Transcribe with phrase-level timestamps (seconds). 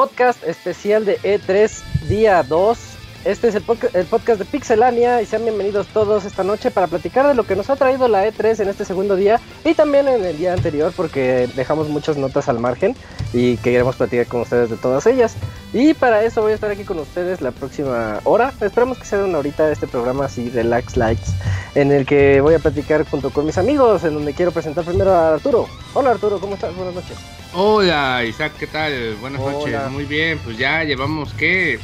[0.00, 2.89] Podcast especial de E3 día 2.
[3.24, 7.28] Este es el, el, podcast de Pixelania y sean bienvenidos todos esta noche para platicar
[7.28, 10.24] de lo que nos ha traído la E3 en este segundo día y también en
[10.24, 12.96] el día anterior porque dejamos muchas notas al margen
[13.34, 15.36] y queremos platicar con ustedes de todas ellas.
[15.74, 18.54] Y para eso voy a estar aquí con ustedes la próxima hora.
[18.58, 21.34] Esperamos que sea una horita este programa así, Relax Lights,
[21.74, 25.12] en el que voy a platicar junto con mis amigos, en donde quiero presentar primero
[25.12, 25.68] a Arturo.
[25.92, 26.74] Hola Arturo, ¿cómo estás?
[26.74, 27.18] Buenas noches.
[27.52, 29.16] Hola Isaac, ¿qué tal?
[29.20, 29.52] Buenas Hola.
[29.52, 31.78] noches, muy bien, pues ya llevamos que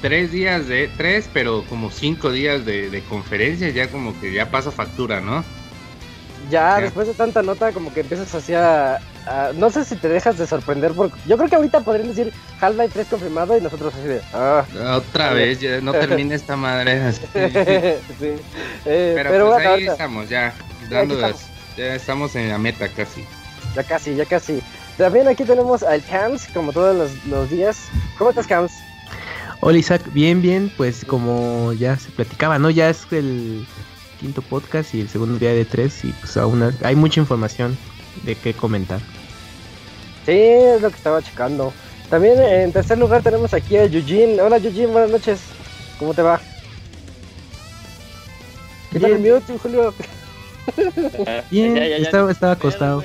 [0.00, 4.50] tres días de tres, pero como cinco días de, de conferencias, ya como que ya
[4.50, 5.44] pasa factura, ¿no?
[6.50, 9.00] Ya, ya, después de tanta nota, como que empiezas así a,
[9.56, 12.90] No sé si te dejas de sorprender, porque yo creo que ahorita podrían decir Half-Life
[12.92, 14.20] 3 confirmado y nosotros así de.
[14.32, 14.64] Ah,
[14.96, 17.12] Otra vez, ya no termina esta madre.
[17.12, 17.18] sí.
[18.20, 18.34] sí.
[18.84, 20.54] Eh, pero, pero, pues bueno, ahí estamos, ya,
[20.88, 21.42] dando estamos.
[21.76, 23.24] ya estamos en la meta casi.
[23.74, 24.62] Ya casi, ya casi.
[24.96, 27.88] También aquí tenemos al Cams, como todos los, los días.
[28.16, 28.72] ¿Cómo estás, Cams?
[29.68, 32.70] Hola Isaac, bien, bien, pues como ya se platicaba, ¿no?
[32.70, 33.66] Ya es el
[34.20, 37.76] quinto podcast y el segundo día de tres y pues aún hay mucha información
[38.22, 39.00] de qué comentar.
[40.24, 41.72] Sí, es lo que estaba checando.
[42.08, 44.40] También en tercer lugar tenemos aquí a Eugene.
[44.40, 45.40] Hola Eugene, buenas noches.
[45.98, 46.40] ¿Cómo te va?
[48.92, 49.92] ¿Qué tal el mute, Julio?
[51.50, 53.02] Bien, ya, ya, ya, estaba, estaba acostado.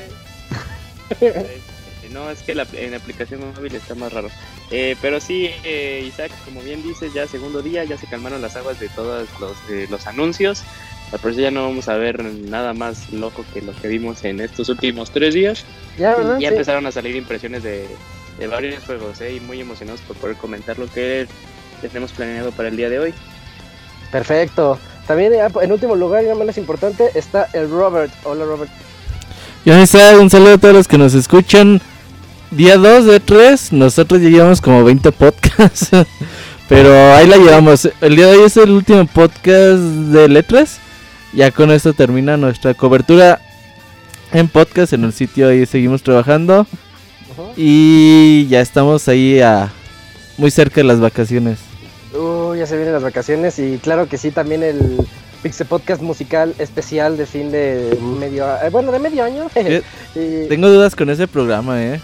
[2.11, 4.29] no, es que la, en la aplicación móvil está más raro.
[4.69, 8.55] Eh, pero sí, eh, Isaac, como bien dices, ya segundo día, ya se calmaron las
[8.55, 10.63] aguas de todos los, eh, los anuncios.
[11.21, 14.39] Por eso ya no vamos a ver nada más loco que lo que vimos en
[14.39, 15.65] estos últimos tres días.
[15.97, 16.45] Ya, ya sí.
[16.45, 17.85] empezaron a salir impresiones de,
[18.39, 19.33] de varios juegos, ¿eh?
[19.33, 21.27] Y muy emocionados por poder comentar lo que
[21.81, 23.13] tenemos planeado para el día de hoy.
[24.09, 24.79] Perfecto.
[25.05, 28.13] También en último lugar, y no menos importante, está el Robert.
[28.23, 28.71] Hola Robert.
[29.65, 31.81] Yo un saludo a todos los que nos escuchan.
[32.51, 35.89] Día 2 de 3, nosotros ya llevamos como 20 podcasts.
[36.67, 37.89] Pero ahí la llevamos.
[38.01, 40.79] El día de hoy es el último podcast de letras.
[41.31, 43.39] Ya con esto termina nuestra cobertura
[44.33, 45.47] en podcast en el sitio.
[45.47, 46.67] Ahí seguimos trabajando.
[47.55, 49.71] Y ya estamos ahí a
[50.37, 51.59] muy cerca de las vacaciones.
[52.13, 53.59] Uh, ya se vienen las vacaciones.
[53.59, 54.97] Y claro que sí, también el
[55.41, 58.45] Pixel Podcast musical especial de fin de medio.
[58.61, 59.47] Eh, bueno, de medio año.
[60.15, 60.47] y...
[60.49, 62.01] Tengo dudas con ese programa, eh.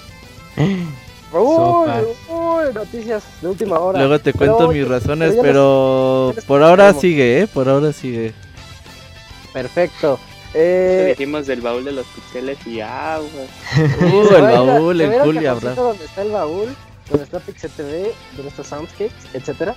[0.58, 1.92] Uy,
[2.30, 4.00] uy, noticias de última hora.
[4.00, 7.02] Luego te cuento pero, mis razones, pero, pero por ahora tenemos.
[7.02, 7.48] sigue, ¿eh?
[7.48, 8.34] Por ahora sigue.
[9.54, 10.20] Perfecto.
[10.54, 11.14] Eh...
[11.18, 13.28] Dijimos del baúl de los pixeles y agua.
[14.02, 15.76] Uh, el baúl, el cool y habrá.
[15.76, 16.76] Donde está el baúl,
[17.10, 19.76] donde está Pixel TV, donde está Soundscapes, etcétera.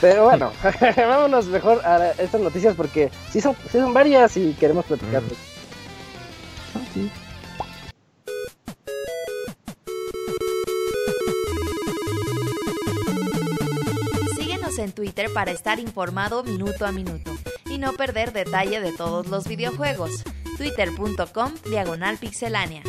[0.00, 0.50] Pero bueno,
[0.96, 5.30] vámonos mejor a estas noticias porque sí son, sí son varias y queremos platicarlas.
[5.30, 6.78] Mm.
[6.78, 7.10] Ah, sí.
[14.78, 17.32] En Twitter para estar informado minuto a minuto
[17.66, 20.24] y no perder detalle de todos los videojuegos.
[20.56, 22.82] Twitter.com Diagonal Pixelánea.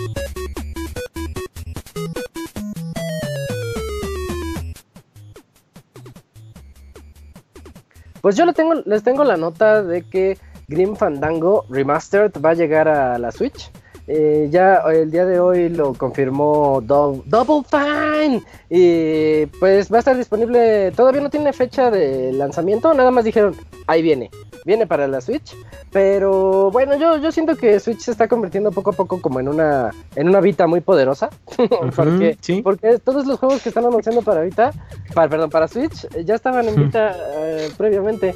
[8.22, 10.38] Pues yo les tengo, les tengo la nota de que
[10.70, 13.70] Grim Fandango Remastered va a llegar a la Switch.
[14.08, 20.00] Eh, ya el día de hoy lo confirmó Do Double Fine y pues va a
[20.00, 23.56] estar disponible, todavía no tiene fecha de lanzamiento, nada más dijeron,
[23.88, 24.30] ahí viene,
[24.66, 25.56] viene para la Switch,
[25.92, 29.48] pero bueno, yo, yo siento que Switch se está convirtiendo poco a poco como en
[29.48, 32.62] una, en una Vita muy poderosa, uh -huh, porque, ¿sí?
[32.62, 34.72] porque todos los juegos que están anunciando para Vita,
[35.14, 38.36] para, perdón, para Switch, ya estaban en Vita uh, previamente,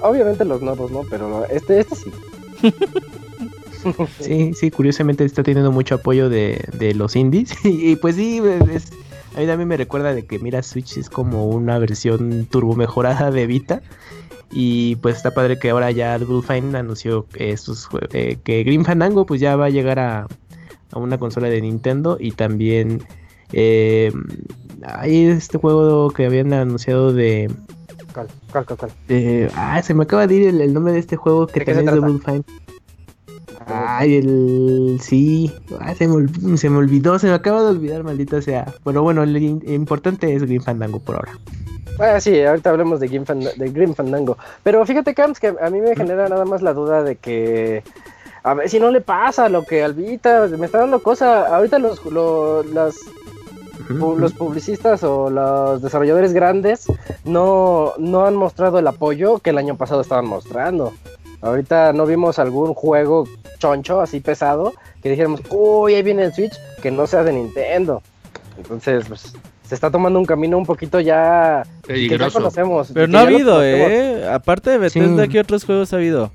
[0.00, 1.02] obviamente los nuevos, ¿no?
[1.10, 2.12] Pero este, este sí.
[4.20, 7.54] Sí, sí, curiosamente está teniendo mucho apoyo de, de los indies.
[7.64, 8.40] Y, y, pues sí,
[8.70, 8.92] es,
[9.36, 13.30] a mí también me recuerda de que mira, Switch es como una versión turbo mejorada
[13.30, 13.82] de Vita.
[14.52, 19.26] Y pues está padre que ahora ya Fine anunció que, estos, eh, que Green Fandango
[19.26, 20.28] pues ya va a llegar a,
[20.92, 22.16] a una consola de Nintendo.
[22.20, 23.02] Y también
[23.52, 24.12] eh,
[24.84, 27.50] hay este juego que habían anunciado de...
[28.12, 28.28] ¿Cuál?
[28.52, 28.90] ¿Cuál, cuál, cuál?
[29.08, 31.88] Eh, ah, se me acaba de ir el, el nombre de este juego que también
[31.88, 32.44] es Double Fine.
[33.66, 34.98] Ay, el.
[35.00, 35.52] Sí.
[35.96, 38.72] se, me se, me olvidó, se me acaba de olvidar, maldita sea.
[38.84, 41.38] Bueno, bueno, lo importante es Green Fandango por ahora.
[41.98, 44.36] Ah, sí, ahorita hablemos de Green, de Green Fandango.
[44.62, 47.82] Pero fíjate, Camps, que a mí me genera nada más la duda de que.
[48.42, 51.46] A ver si no le pasa lo que Albita me está dando cosa.
[51.46, 52.96] Ahorita los, los, las
[53.88, 56.86] los publicistas o los desarrolladores grandes
[57.24, 60.92] no, no han mostrado el apoyo que el año pasado estaban mostrando.
[61.44, 66.54] Ahorita no vimos algún juego choncho, así pesado, que dijéramos, uy, ahí viene el Switch,
[66.82, 68.02] que no sea de Nintendo.
[68.56, 72.90] Entonces, pues, se está tomando un camino un poquito ya que ya conocemos.
[72.94, 74.26] Pero no ha habido, ¿eh?
[74.26, 76.32] Aparte de Bethesda, ¿qué otros juegos ha habido?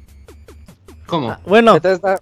[1.07, 1.35] ¿Cómo?
[1.47, 2.19] bueno, Bethesda,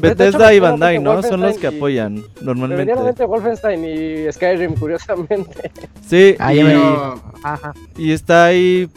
[0.00, 1.20] Bethesda y Bandai, ¿no?
[1.22, 2.94] Son los que apoyan normalmente.
[2.94, 5.72] Realmente Wolfenstein y Skyrim, curiosamente.
[6.06, 6.36] Sí,
[7.96, 8.88] y, y está ahí.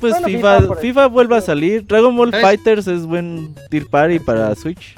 [0.00, 1.86] Pues FIFA, FIFA, vuelve a salir.
[1.86, 4.96] Dragon Ball Fighters es buen Tier Party para Switch.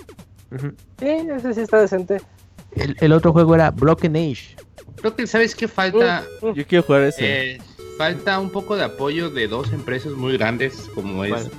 [0.98, 2.20] Sí, ese sí está decente.
[2.76, 4.56] El, el, otro juego era Broken Age.
[4.96, 6.24] Creo que sabes qué falta.
[6.40, 6.54] Mm, mm.
[6.54, 7.52] Yo quiero jugar ese.
[7.54, 7.58] Eh,
[7.98, 11.50] falta un poco de apoyo de dos empresas muy grandes como es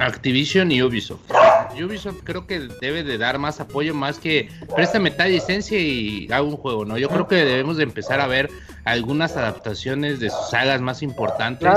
[0.00, 1.20] Activision y Ubisoft.
[1.72, 6.48] Ubisoft creo que debe de dar más apoyo, más que préstame tal licencia y hago
[6.48, 6.98] un juego, ¿no?
[6.98, 8.50] Yo creo que debemos de empezar a ver
[8.84, 11.68] algunas adaptaciones de sus sagas más importantes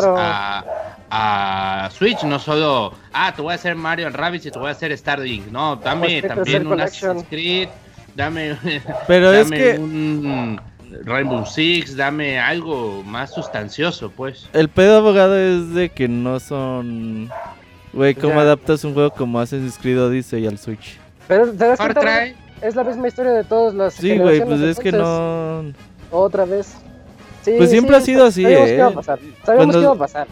[1.10, 4.72] a, Switch, no solo, ah, te voy a hacer Mario Rabbids y te voy a
[4.72, 7.70] hacer Starlink, no, dame también un Assassin's Creed,
[8.14, 8.58] dame,
[9.08, 9.80] Pero es que...
[9.80, 10.60] un
[11.04, 14.50] Rainbow Six, dame algo más sustancioso, pues.
[14.54, 17.30] El pedo abogado es de que no son
[17.98, 21.00] Güey, ¿cómo adaptas un juego como Assassin's Creed Odyssey al Switch?
[21.28, 22.26] Pero te das cuenta,
[22.62, 25.74] es la misma historia de todas las Sí, güey, pues es que no...
[26.12, 26.76] Otra vez.
[27.42, 28.70] Sí, pues siempre ha sido así, sabemos eh.
[28.70, 29.20] Que iba a pasar.
[29.44, 30.28] Sabemos que iba a pasar.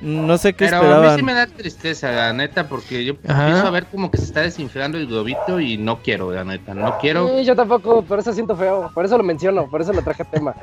[0.00, 1.04] No sé qué Pero esperaban.
[1.04, 4.16] a mí sí me da tristeza, la neta, porque yo empiezo a ver como que
[4.16, 7.28] se está desinflando el globito y no quiero, la neta, no quiero.
[7.28, 10.22] Sí, yo tampoco, por eso siento feo, por eso lo menciono, por eso lo traje
[10.22, 10.54] a tema.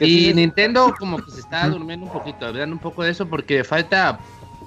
[0.00, 3.62] y Nintendo como que se está durmiendo un poquito, hablando un poco de eso, porque
[3.62, 4.18] falta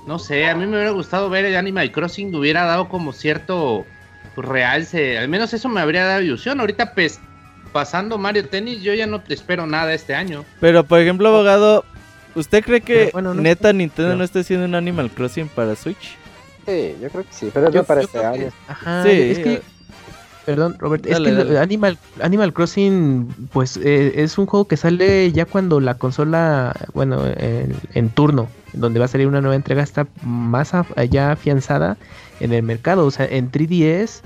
[0.06, 3.86] no sé, a mí me hubiera gustado ver el Animal Crossing, hubiera dado como cierto
[4.38, 6.60] realce, al menos eso me habría dado ilusión.
[6.60, 7.20] Ahorita, pues,
[7.72, 10.46] pasando Mario Tennis, yo ya no te espero nada este año.
[10.60, 11.86] Pero, por ejemplo, abogado,
[12.36, 14.24] ¿usted cree que neta Nintendo no.
[14.24, 16.18] está haciendo un Animal Crossing para Switch?
[16.66, 18.52] Sí, yo creo que sí, pero no para este año.
[18.68, 19.62] Ajá, sí, es que
[20.46, 25.46] Perdón, Robert, es que Animal, Animal Crossing, pues eh, es un juego que sale ya
[25.46, 30.74] cuando la consola, bueno, en turno, donde va a salir una nueva entrega, está más
[30.74, 31.98] allá afianzada
[32.40, 33.06] en el mercado.
[33.06, 34.22] O sea, en 3DS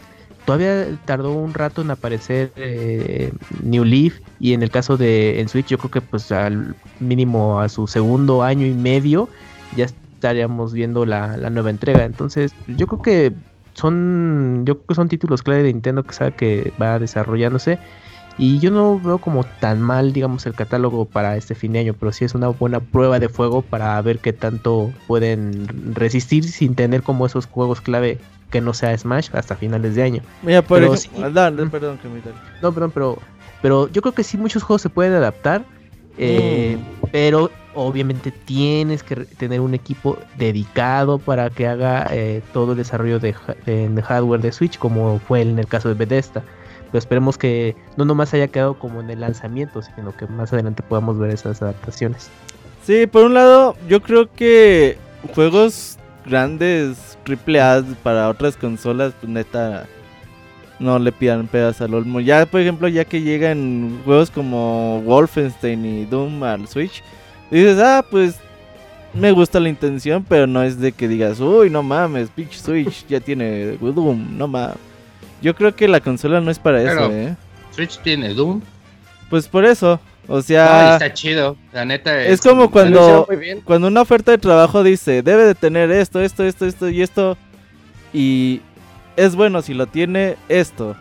[0.46, 3.32] todavía tardó un rato en aparecer eh,
[3.64, 7.60] New Leaf y en el caso de en Switch yo creo que pues al mínimo
[7.60, 9.30] a su segundo año y medio
[9.76, 12.04] ya estaríamos viendo la, la nueva entrega.
[12.04, 13.34] Entonces yo creo que
[13.74, 17.80] son, yo creo que son títulos clave de Nintendo que sabe que va desarrollándose.
[18.38, 21.94] Y yo no veo como tan mal, digamos, el catálogo para este fin de año,
[22.00, 26.74] pero sí es una buena prueba de fuego para ver qué tanto pueden resistir sin
[26.74, 28.18] tener como esos juegos clave
[28.50, 30.22] que no sea Smash hasta finales de año.
[30.42, 31.32] Mira, por ejemplo,
[31.70, 32.22] perdón, que me
[32.62, 33.18] No, perdón, pero,
[33.62, 35.66] pero yo creo que sí muchos juegos se pueden adaptar,
[36.18, 37.08] eh, mm.
[37.12, 43.20] pero obviamente tienes que tener un equipo dedicado para que haga eh, todo el desarrollo
[43.20, 43.34] de,
[44.02, 46.44] hardware de Switch, como fue en el caso de Bethesda.
[46.92, 50.82] Pero esperemos que no nomás haya quedado como en el lanzamiento, sino que más adelante
[50.82, 52.30] podamos ver esas adaptaciones.
[52.84, 54.98] Sí, por un lado, yo creo que
[55.36, 59.86] juegos grandes, triple A para otras consolas, pues neta,
[60.80, 62.20] no le pidan pedas al Olmo.
[62.20, 67.04] Ya, por ejemplo, ya que llegan juegos como Wolfenstein y Doom al Switch,
[67.58, 68.36] dices, ah, pues
[69.14, 73.06] me gusta la intención, pero no es de que digas, uy, no mames, Pitch Switch
[73.08, 74.78] ya tiene Doom, no mames.
[75.42, 77.36] Yo creo que la consola no es para eso, ¿eh?
[77.72, 78.62] Switch tiene Doom.
[79.30, 80.94] Pues por eso, o sea...
[80.94, 82.42] está chido, la neta es...
[82.42, 83.28] como cuando,
[83.64, 87.38] cuando una oferta de trabajo dice, debe de tener esto, esto, esto, esto y esto,
[88.14, 88.62] y
[89.16, 90.96] es bueno si lo tiene esto.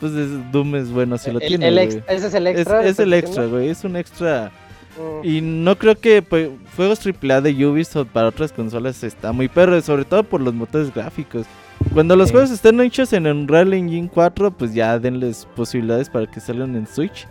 [0.00, 0.12] Pues
[0.50, 1.68] Doom es bueno si lo tiene.
[1.68, 2.84] ese es el extra.
[2.84, 3.68] Es, el extra, güey.
[3.68, 4.50] Es un extra.
[4.98, 5.26] Mm.
[5.26, 9.80] Y no creo que pues, juegos AAA de Ubisoft para otras consolas está muy perro,
[9.80, 11.46] sobre todo por los motores gráficos.
[11.92, 16.40] Cuando los juegos estén hechos en Unreal Engine 4, pues ya denles posibilidades para que
[16.40, 17.26] salgan en Switch.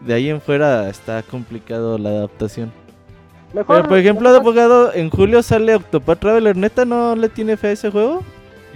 [0.00, 2.72] De ahí en fuera está complicado la adaptación.
[3.52, 6.56] Pero por ejemplo, de abogado, en julio sale Octopath Traveler.
[6.56, 8.22] ¿Neta no le tiene fe a ese juego?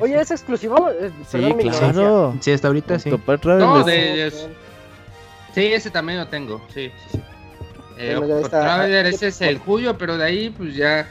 [0.01, 0.91] Oye, ¿es exclusivo?
[0.91, 2.35] Eh, sí, claro.
[2.41, 3.11] Sí, hasta ahorita sí.
[3.11, 4.33] No, de,
[5.55, 6.61] Sí, ese también lo tengo.
[6.75, 7.23] Sí, sí, sí.
[7.99, 8.19] Eh,
[8.51, 11.07] Traveler, ese es el julio, pero de ahí, pues ya.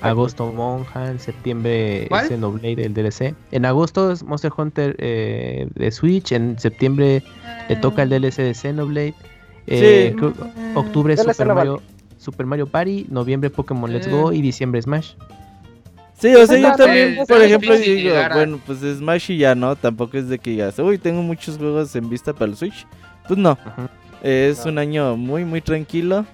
[0.00, 2.28] Agosto Monja, en septiembre ¿Cuál?
[2.28, 3.34] Xenoblade, el DLC.
[3.50, 7.22] En agosto es Monster Hunter eh, de Switch, en septiembre
[7.68, 9.14] le toca el DLC de Xenoblade.
[9.66, 10.26] Eh, Sí.
[10.74, 11.82] octubre DLC Super Mario,
[12.18, 14.10] Super Mario Party, noviembre Pokémon Let's Eh.
[14.10, 15.12] Go y diciembre Smash.
[16.18, 20.16] Sí, o sea, yo también, por ejemplo, digo, bueno, pues Smash y ya no, tampoco
[20.16, 22.86] es de que digas, uy, tengo muchos juegos en vista para el Switch.
[23.26, 23.90] Pues no, Ajá.
[24.24, 24.72] Es No.
[24.72, 26.24] un año muy, muy tranquilo,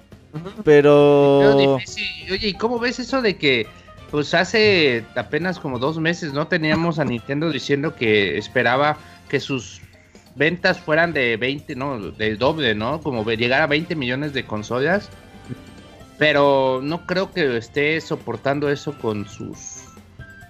[0.63, 1.75] Pero pero...
[1.77, 2.31] difícil.
[2.31, 3.67] Oye, ¿y cómo ves eso de que,
[4.09, 8.97] pues hace apenas como dos meses, no teníamos a Nintendo diciendo que esperaba
[9.29, 9.81] que sus
[10.35, 13.01] ventas fueran de 20, no, del doble, ¿no?
[13.01, 15.09] Como llegar a 20 millones de consolas.
[16.17, 19.81] Pero no creo que esté soportando eso con sus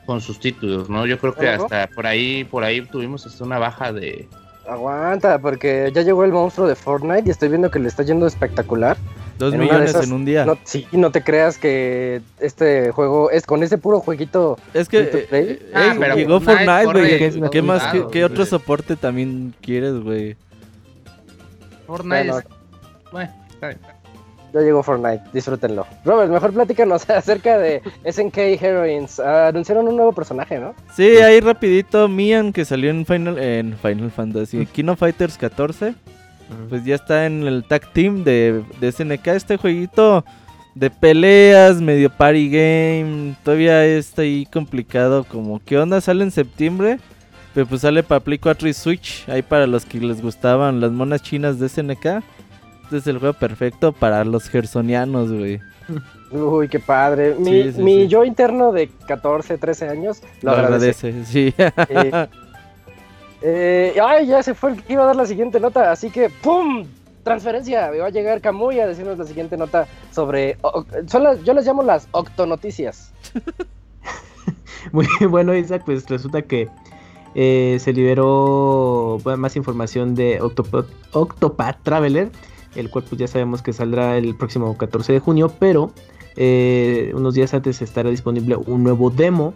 [0.06, 1.06] con sus títulos, ¿no?
[1.06, 4.28] Yo creo que hasta por ahí por ahí tuvimos hasta una baja de
[4.68, 8.28] Aguanta, porque ya llegó el monstruo de Fortnite y estoy viendo que le está yendo
[8.28, 8.96] espectacular.
[9.40, 10.46] Dos en millones esas- en un día.
[10.46, 14.58] No, sí, no te creas que este juego es con ese puro jueguito.
[14.74, 17.50] es que eh, Ah, pero llegó Fortnite güey.
[17.50, 17.88] ¿Qué, más?
[17.88, 20.36] ¿Qué, lados, qué otro soporte también quieres, güey?
[21.88, 22.24] Fortnite.
[22.32, 22.38] Bueno.
[22.40, 22.46] es-
[23.12, 23.80] Bueno, está bien.
[24.54, 25.86] Ya llegó Fortnite, disfrútenlo.
[26.04, 29.20] Robert, mejor platícanos acerca de SNK Heroines.
[29.20, 30.76] Ah, anunciaron un nuevo personaje, ¿no?
[30.94, 35.96] Sí, ahí rapidito, Mian, que salió en Final, en Final Fantasy, Kino Fighters 14.
[36.70, 39.28] pues ya está en el tag team de, de SNK.
[39.28, 40.26] Este jueguito
[40.76, 45.24] de peleas, medio party game, todavía está ahí complicado.
[45.24, 46.02] Como, ¿qué onda?
[46.02, 47.00] Sale en septiembre,
[47.54, 49.30] pero pues sale para Play 4 y Switch.
[49.30, 52.24] Ahí para los que les gustaban las monas chinas de SNK.
[52.92, 55.62] Este es el juego perfecto para los gersonianos, güey.
[56.30, 57.36] Uy, qué padre.
[57.40, 58.08] Mi, Sí, sí, mi sí.
[58.10, 61.08] yo interno de 14, 13 años lo, Lo agradece.
[61.08, 61.54] agradece, sí.
[61.58, 62.28] Eh,
[63.42, 66.30] eh, ay, ya se fue el que iba a dar la siguiente nota, así que
[66.30, 66.86] ¡pum!
[67.24, 70.58] Transferencia, va a llegar Camuy a decirnos la siguiente nota sobre...
[70.62, 73.14] o- son las, yo les llamo las octonoticias.
[74.92, 76.68] Muy bueno, Isaac, pues resulta que
[77.36, 82.30] eh, se liberó bueno, más información de Octopath, Octopath Traveler,
[82.76, 85.92] el cual pues ya sabemos que saldrá el próximo 14 de junio, pero
[86.36, 89.54] eh, unos días antes estará disponible un nuevo demo,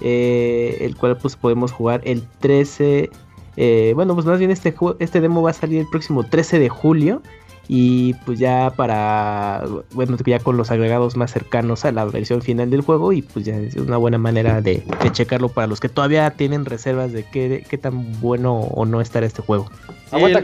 [0.00, 3.10] eh, el cual pues podemos jugar el 13,
[3.56, 6.68] eh, bueno pues más bien este, este demo va a salir el próximo 13 de
[6.68, 7.22] julio.
[7.68, 12.68] Y pues ya para, bueno, ya con los agregados más cercanos a la versión final
[12.70, 15.88] del juego y pues ya es una buena manera de, de checarlo para los que
[15.88, 19.70] todavía tienen reservas de qué, qué tan bueno o no estará este juego.
[20.10, 20.42] Aguanta.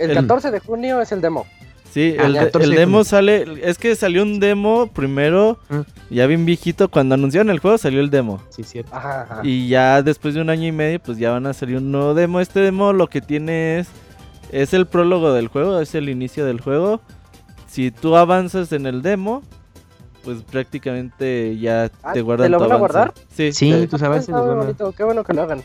[0.00, 1.46] El el- 14 de junio es el demo.
[1.92, 3.46] Sí, Ah, el, ya, de- 14 el de demo sale.
[3.68, 5.80] Es que salió un demo primero, Mm.
[6.10, 6.88] ya bien viejito.
[6.88, 8.40] Cuando anunciaron el juego salió el demo.
[8.50, 8.94] Sí, cierto.
[8.94, 9.40] Ajá, ajá.
[9.42, 12.14] Y ya después de un año y medio, pues ya van a salir un nuevo
[12.14, 12.40] demo.
[12.40, 13.88] Este demo lo que tiene es.
[14.52, 17.00] Es el prólogo del juego, es el inicio del juego.
[17.68, 19.42] Si tú avanzas en el demo,
[20.24, 23.14] pues prácticamente ya Ah, te ¿te guardan lo tu van a guardar?
[23.34, 23.52] Sí.
[23.52, 25.62] Sí, Ah, tus avances los van a- Qué bueno que lo hagan.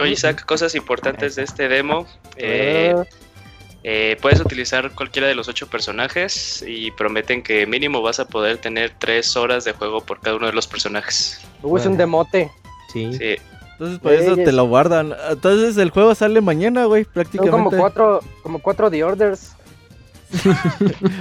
[0.00, 2.06] Oye, Isaac, cosas importantes de este demo.
[2.36, 3.04] Eh, Ah,
[3.88, 8.58] eh, puedes utilizar cualquiera de los ocho personajes y prometen que mínimo vas a poder
[8.58, 11.40] tener tres horas de juego por cada uno de los personajes.
[11.62, 12.50] uy, es un demote.
[12.92, 13.12] Sí.
[13.12, 13.36] Sí,
[13.72, 15.14] Entonces por eso te lo guardan.
[15.30, 17.52] Entonces el juego sale mañana, güey, Son prácticamente.
[17.52, 19.55] como cuatro, como cuatro The Orders.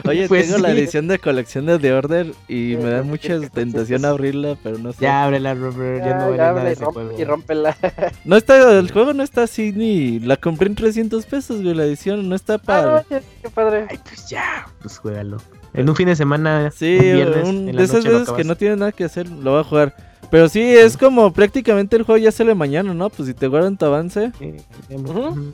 [0.07, 4.01] Oye, Pues tengo la edición de colección de The Order y me da mucha tentación
[4.01, 4.05] sí.
[4.05, 4.99] abrirla, pero no sé.
[5.01, 7.19] Ya ábrela, Robert, ya, no vale ya nada y, ese rompe- juego.
[7.19, 7.77] y rómpela.
[8.25, 10.19] No está, el juego no está así ni...
[10.19, 13.05] La compré en 300 pesos, güey, la edición, no está Ah, para...
[13.09, 13.85] oye, qué padre.
[13.89, 15.37] Ay, pues ya, pues juégalo.
[15.73, 18.43] En un fin de semana, Sí, un viernes, un- en de esas noche veces que
[18.43, 19.95] no tiene nada que hacer, lo voy a jugar.
[20.31, 23.09] Pero sí, es como prácticamente el juego ya sale mañana, ¿no?
[23.11, 24.55] Pues si te guardan tu avance, Sí,
[24.89, 25.53] ujú.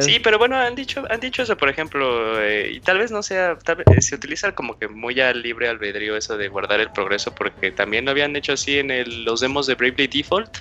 [0.00, 3.22] Sí, pero bueno, han dicho, han dicho eso, por ejemplo, eh, y tal vez no
[3.22, 6.80] sea, tal vez, eh, se utiliza como que muy al libre albedrío eso de guardar
[6.80, 10.58] el progreso, porque también lo habían hecho así en el- los demos de Bravely Default,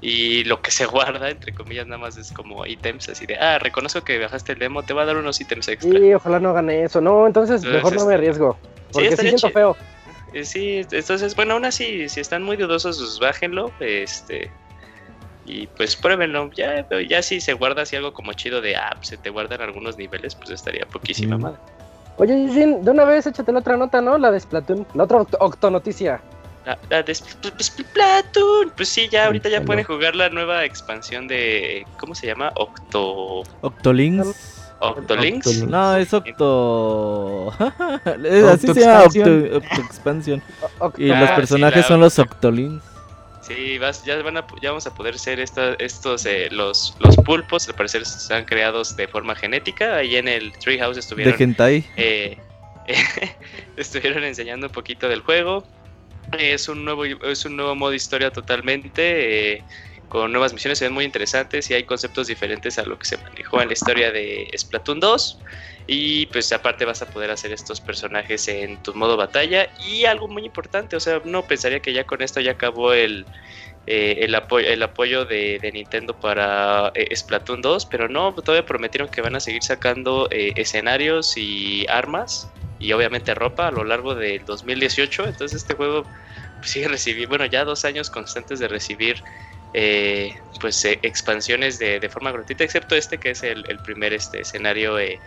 [0.00, 0.86] y lo que se
[1.20, 4.58] guarda, entre comillas, nada más es como ítems, así de, ah, reconozco que bajaste el
[4.58, 5.98] demo, te va a dar unos ítems extra.
[5.98, 7.00] Sí, ojalá no hagan eso.
[7.00, 8.58] No, entonces Entonces, mejor no me este, arriesgo.
[8.92, 9.76] Porque sí estaría siento feo.
[10.32, 14.50] Eh, Sí, entonces, bueno, aún así, si están muy dudosos, pues bájenlo, este...
[15.44, 19.16] Y pues pruébenlo, ya, ya si se guarda así algo como chido de, ah, se
[19.16, 21.42] te guardan algunos niveles, pues estaría poquísima Sí.
[21.42, 21.58] madre.
[22.18, 24.18] Oye, Jin, de una vez échate la otra nota, ¿no?
[24.18, 24.86] La de Splatoon.
[24.94, 26.20] La otra oct- octonoticia.
[26.66, 28.72] La, la de Spl- Spl- Spl- Splatoon.
[28.76, 31.84] Pues sí, ya ahorita ya pueden jugar la nueva expansión de.
[31.98, 32.52] ¿Cómo se llama?
[32.54, 33.40] Octo.
[33.62, 34.60] Octolinks.
[34.78, 35.46] Octolinks.
[35.46, 35.62] Octolinks.
[35.68, 37.52] No, es Octo...
[38.24, 39.52] Es- Así se llama Octo, Expansión.
[39.54, 40.42] Octo Expansion.
[40.98, 42.84] Y Ah, los sí, personajes la- son los Octolinks.
[43.54, 46.26] Sí, vas, ya, van a, ya vamos a poder ser esta- estos.
[46.26, 49.96] eh, los, los pulpos, al parecer, están creados de forma genética.
[49.96, 51.40] Ahí en el Treehouse De estuvieron.
[51.40, 51.84] Hentai.
[51.96, 52.38] eh,
[53.76, 55.66] estuvieron enseñando un poquito del juego.
[56.38, 59.62] Es un nuevo, es un nuevo modo historia totalmente.
[60.12, 63.16] Con nuevas misiones se ven muy interesantes y hay conceptos diferentes a lo que se
[63.16, 65.38] manejó en la historia de Splatoon 2.
[65.86, 69.70] Y pues aparte vas a poder hacer estos personajes en tu modo batalla.
[69.88, 73.24] Y algo muy importante, o sea, no pensaría que ya con esto ya acabó el,
[73.86, 79.08] eh, el, apoyo, el apoyo de, Nintendo para eh, Splatoon 2, pero no, todavía prometieron
[79.08, 84.14] que van a seguir sacando eh, escenarios y armas y obviamente ropa a lo largo
[84.14, 85.24] del 2018.
[85.26, 86.04] Entonces este juego
[86.60, 89.24] sigue recibiendo, bueno, ya dos años constantes de recibir
[89.72, 94.12] eh, pues eh, expansiones de, de forma gratuita, excepto este que es el, el primer
[94.12, 95.22] este escenario, eh,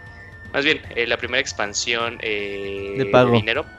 [0.53, 3.31] más bien eh, la primera expansión eh, De pago.
[3.31, 3.69] dinero.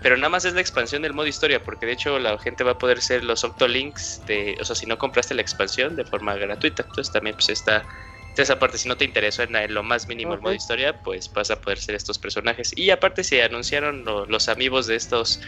[0.00, 2.72] Pero nada más es la expansión del modo historia, porque de hecho la gente va
[2.72, 6.34] a poder ser los Octolinks, de, o sea, si no compraste la expansión de forma
[6.36, 7.86] gratuita, entonces también pues está
[8.34, 11.30] esa parte, si no te interesó en, en lo más mínimo el modo historia, pues
[11.32, 12.72] vas a poder ser estos personajes.
[12.76, 15.40] Y aparte se anunciaron lo- los amigos de estos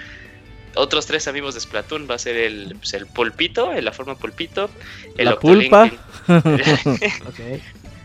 [0.77, 4.15] otros tres amigos de Splatoon, va a ser el, pues, el pulpito, en la forma
[4.17, 4.71] pulpito,
[5.17, 5.91] el La Octolink- pulpa.
[7.29, 7.39] Ok.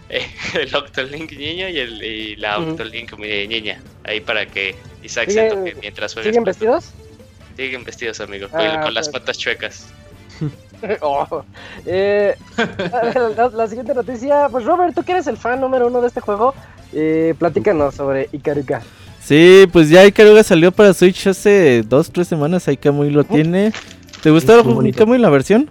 [0.09, 2.59] eh, el Octolink niño y, el, y la.
[2.59, 3.81] Octolink eh, niña.
[4.03, 6.75] Ahí para que Isaac ¿Siguen- se toque mientras juegas ¿Siguen Splatoon.
[6.79, 6.93] vestidos?
[7.57, 9.87] Siguen vestidos, amigo, Ah, con, con las patas chuecas.
[11.01, 11.43] Oh,
[11.85, 15.99] eh, la, la- la siguiente noticia, pues Robert, tú que eres el fan número uno
[15.99, 16.55] de este juego,
[16.93, 18.81] eh, platícanos sobre Ikaruga.
[19.21, 22.67] Sí, pues ya Ikaruga salió para Switch hace dos, tres semanas.
[22.67, 23.71] Ahí Kamui lo tiene.
[24.21, 24.97] ¿Te gustó bonito.
[24.97, 25.69] Kamui la versión?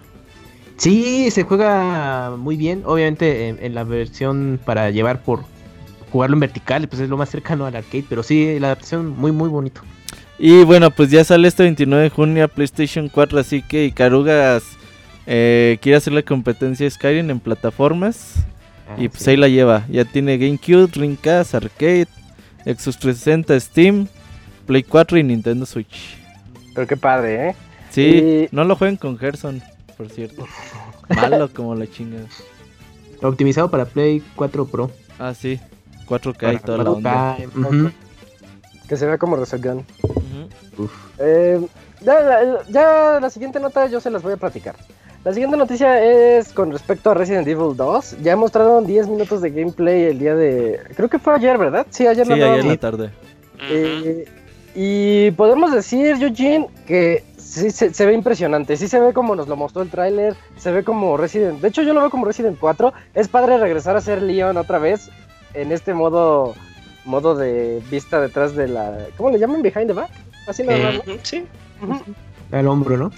[0.77, 2.83] Sí, se juega muy bien.
[2.85, 5.43] Obviamente en, en la versión para llevar por
[6.11, 8.05] jugarlo en vertical, pues es lo más cercano al arcade.
[8.07, 9.81] Pero sí, la adaptación muy, muy bonito.
[10.37, 14.61] Y bueno, pues ya sale este 29 de junio a PlayStation 4, así que Ikaruga
[15.27, 18.35] eh, quiere hacer la competencia a Skyrim en plataformas.
[18.97, 19.31] y Ah, pues sí.
[19.31, 19.85] ahí la lleva.
[19.89, 22.07] Ya tiene GameCube, Dreamcast, Arcade,
[22.65, 24.07] Xbox 360, Steam,
[24.65, 26.17] Play 4 y Nintendo Switch.
[26.75, 27.55] Pero qué padre, ¿eh?
[27.89, 29.61] Sí, Y- no lo jueguen con Gerson,
[29.97, 30.45] por cierto.
[31.09, 32.19] Malo como la chinga.
[33.21, 34.91] Optimizado para Play 4 Pro.
[35.17, 35.59] Ah, sí.
[36.07, 37.37] 4K y Para toda la onda.
[37.37, 37.91] 4K, ujú.
[38.87, 39.85] Que se vea como Resogun.
[40.03, 40.83] Ujú.
[40.83, 40.91] Uf.
[41.19, 41.59] Eh,
[42.01, 44.75] ya, la- ya la siguiente nota yo se las voy a platicar.
[45.29, 48.17] La siguiente noticia es con respecto a Resident Evil 2.
[48.23, 50.79] Ya mostraron 10 minutos de gameplay el día de...
[50.95, 51.85] Creo que fue ayer, ¿verdad?
[51.91, 53.11] Sí, ayer Sí, ayer en la tarde.
[53.61, 54.25] Eh,
[54.73, 58.75] y podemos decir, Eugene, que sí se, se ve impresionante.
[58.75, 60.35] Sí se ve como nos lo mostró el tráiler.
[60.57, 61.61] Se ve como Resident...
[61.61, 62.91] De hecho, yo lo veo como Resident 4.
[63.13, 65.11] Es padre regresar a ser Leon otra vez
[65.53, 66.55] en este modo
[67.05, 68.97] modo de vista detrás de la...
[69.15, 69.61] ¿Cómo le llaman?
[69.61, 70.09] Behind the back.
[70.47, 71.45] Así nada más, Sí,
[71.83, 72.01] Ujú.
[72.51, 73.11] Al hombro, ¿no?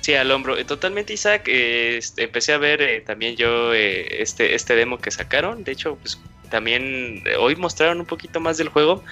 [0.00, 0.56] Sí, al hombro.
[0.58, 1.48] Eh, Totalmente, Isaac.
[1.48, 5.64] eh, este, empecé a ver eh, también yo eh, este, este demo que sacaron.
[5.64, 6.18] De hecho, pues
[6.50, 9.04] también hoy mostraron un poquito más del juego.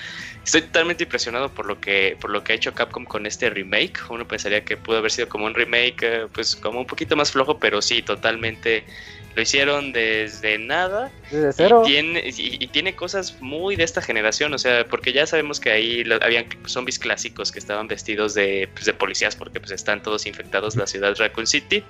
[0.44, 4.00] Estoy totalmente impresionado por lo que por lo que ha hecho Capcom con este remake.
[4.10, 7.58] Uno pensaría que pudo haber sido como un remake, pues como un poquito más flojo,
[7.58, 8.84] pero sí, totalmente
[9.34, 11.12] lo hicieron desde nada.
[11.30, 11.82] Desde cero.
[11.84, 15.60] Y tiene, y, y tiene cosas muy de esta generación, o sea, porque ya sabemos
[15.60, 19.70] que ahí lo- habían zombies clásicos que estaban vestidos de, pues, de policías porque pues
[19.72, 21.84] están todos infectados la ciudad de Raccoon City.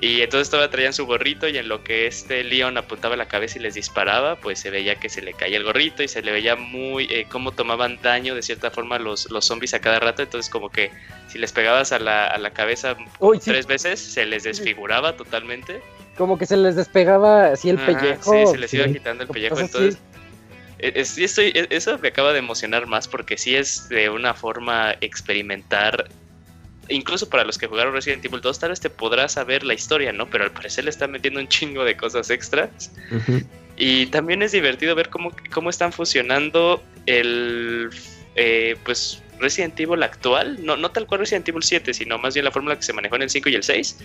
[0.00, 3.58] Y entonces todavía traían su gorrito y en lo que este Leon apuntaba la cabeza
[3.58, 6.32] y les disparaba, pues se veía que se le caía el gorrito y se le
[6.32, 10.22] veía muy eh, cómo tomaban daño de cierta forma los, los zombies a cada rato.
[10.22, 10.90] Entonces como que
[11.28, 13.50] si les pegabas a la, a la cabeza Uy, sí.
[13.50, 15.80] tres veces, se les desfiguraba totalmente.
[16.16, 18.32] Como que se les despegaba así el Ajá, pellejo.
[18.32, 18.92] Sí, se les iba sí.
[18.92, 19.58] quitando el pellejo.
[19.58, 19.98] Entonces,
[20.78, 24.08] eh, eh, sí estoy, eh, eso me acaba de emocionar más porque sí es de
[24.10, 26.08] una forma experimentar.
[26.88, 30.12] Incluso para los que jugaron Resident Evil 2, tal vez te podrás saber la historia,
[30.12, 30.28] ¿no?
[30.28, 32.92] Pero al parecer le están metiendo un chingo de cosas extras.
[33.76, 37.90] Y también es divertido ver cómo, cómo están fusionando el
[38.36, 42.44] eh, pues Resident Evil actual, no, no tal cual Resident Evil 7, sino más bien
[42.44, 43.98] la fórmula que se manejó en el 5 y el 6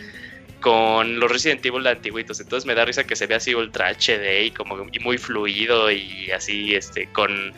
[0.62, 2.40] con los Resident Evil antiguitos.
[2.40, 5.92] Entonces me da risa que se vea así ultra HD y como y muy fluido
[5.92, 7.54] y así este con,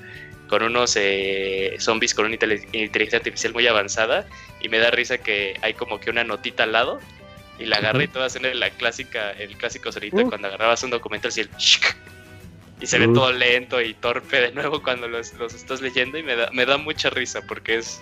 [0.48, 4.26] con unos eh, zombies con una inteligencia artificial muy avanzada
[4.62, 7.00] y me da risa que hay como que una notita al lado
[7.60, 10.30] y la agarra y todo hacer la clásica, el clásico sonito Uh.
[10.30, 11.50] cuando agarrabas un documento así el
[12.82, 16.24] y se ve todo lento y torpe de nuevo cuando los, los estás leyendo y
[16.24, 18.02] me da, me da mucha risa porque es,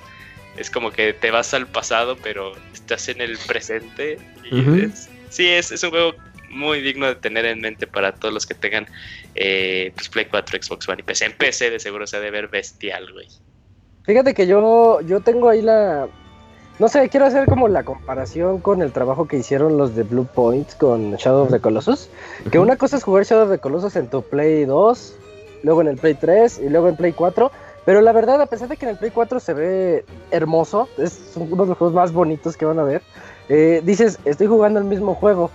[0.59, 4.17] es como que te vas al pasado pero estás en el presente
[4.51, 6.13] y es- sí, es, es un juego
[6.51, 8.87] muy digno de tener en mente para todos los que tengan
[9.35, 11.25] eh, pues Play 4, Xbox One y PC.
[11.25, 13.27] En PC de seguro se ha de ver bestial, güey.
[14.03, 16.07] Fíjate que yo, yo tengo ahí la.
[16.79, 20.25] No sé, quiero hacer como la comparación con el trabajo que hicieron los de Blue
[20.33, 22.09] Point con Shadow of the Colossus.
[22.51, 25.15] Que una cosa es jugar Shadow of the Colossus en tu Play 2,
[25.63, 27.51] luego en el Play 3 y luego en Play 4.
[27.89, 31.31] Pero la verdad, a pesar de que en el Play 4 se ve hermoso, es
[31.35, 33.01] uno de los juegos más bonitos que van a ver,
[33.47, 35.49] eh, dices, estoy jugando el mismo juego.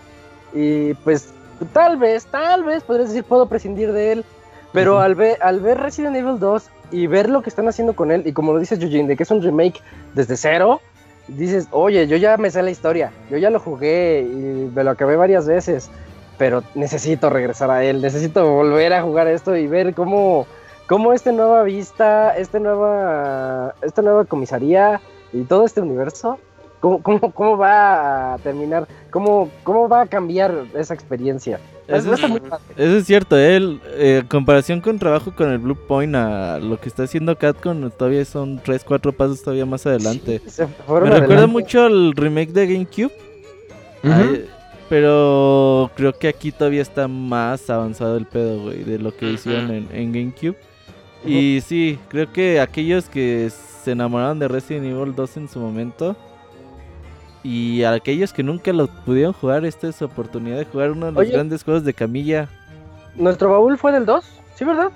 [0.53, 1.29] Y pues
[1.73, 4.25] tal vez, tal vez podrías decir, puedo prescindir de él.
[4.73, 8.11] Pero al, ver, al ver Resident Evil 2 y ver lo que están haciendo con
[8.11, 9.81] él, y como lo dice Eugene, de que es un remake
[10.15, 10.81] desde cero,
[11.29, 14.91] dices, oye, yo ya me sé la historia, yo ya lo jugué y me lo
[14.91, 15.89] acabé varias veces,
[16.37, 20.49] pero necesito regresar a él, necesito volver a jugar esto y ver cómo,
[20.87, 25.01] cómo esta nueva vista, esta nueva, esta nueva comisaría
[25.33, 26.39] y todo este universo,
[26.81, 31.61] cómo, cómo, cómo va a terminar, cómo, cómo va a cambiar esa experiencia.
[31.87, 32.65] Eso, muy es, padre.
[32.77, 36.81] eso es cierto, él, eh, en comparación con trabajo con el Blue Point a lo
[36.81, 40.41] que está haciendo Capcom, todavía son 3, 4 pasos todavía más adelante.
[40.47, 43.13] Se fueron Me recuerda mucho al remake de GameCube.
[44.03, 44.49] Ay,
[44.89, 49.71] pero creo que aquí todavía está más avanzado el pedo, güey, de lo que hicieron
[49.71, 50.57] en, en GameCube.
[51.25, 56.17] Y sí, creo que aquellos que se enamoraron de Resident Evil 2 en su momento
[57.43, 61.13] y aquellos que nunca lo pudieron jugar, esta es su oportunidad de jugar uno de
[61.13, 61.33] los Oye.
[61.33, 62.49] grandes juegos de Camilla.
[63.17, 64.91] Nuestro baúl fue del 2, ¿sí, verdad?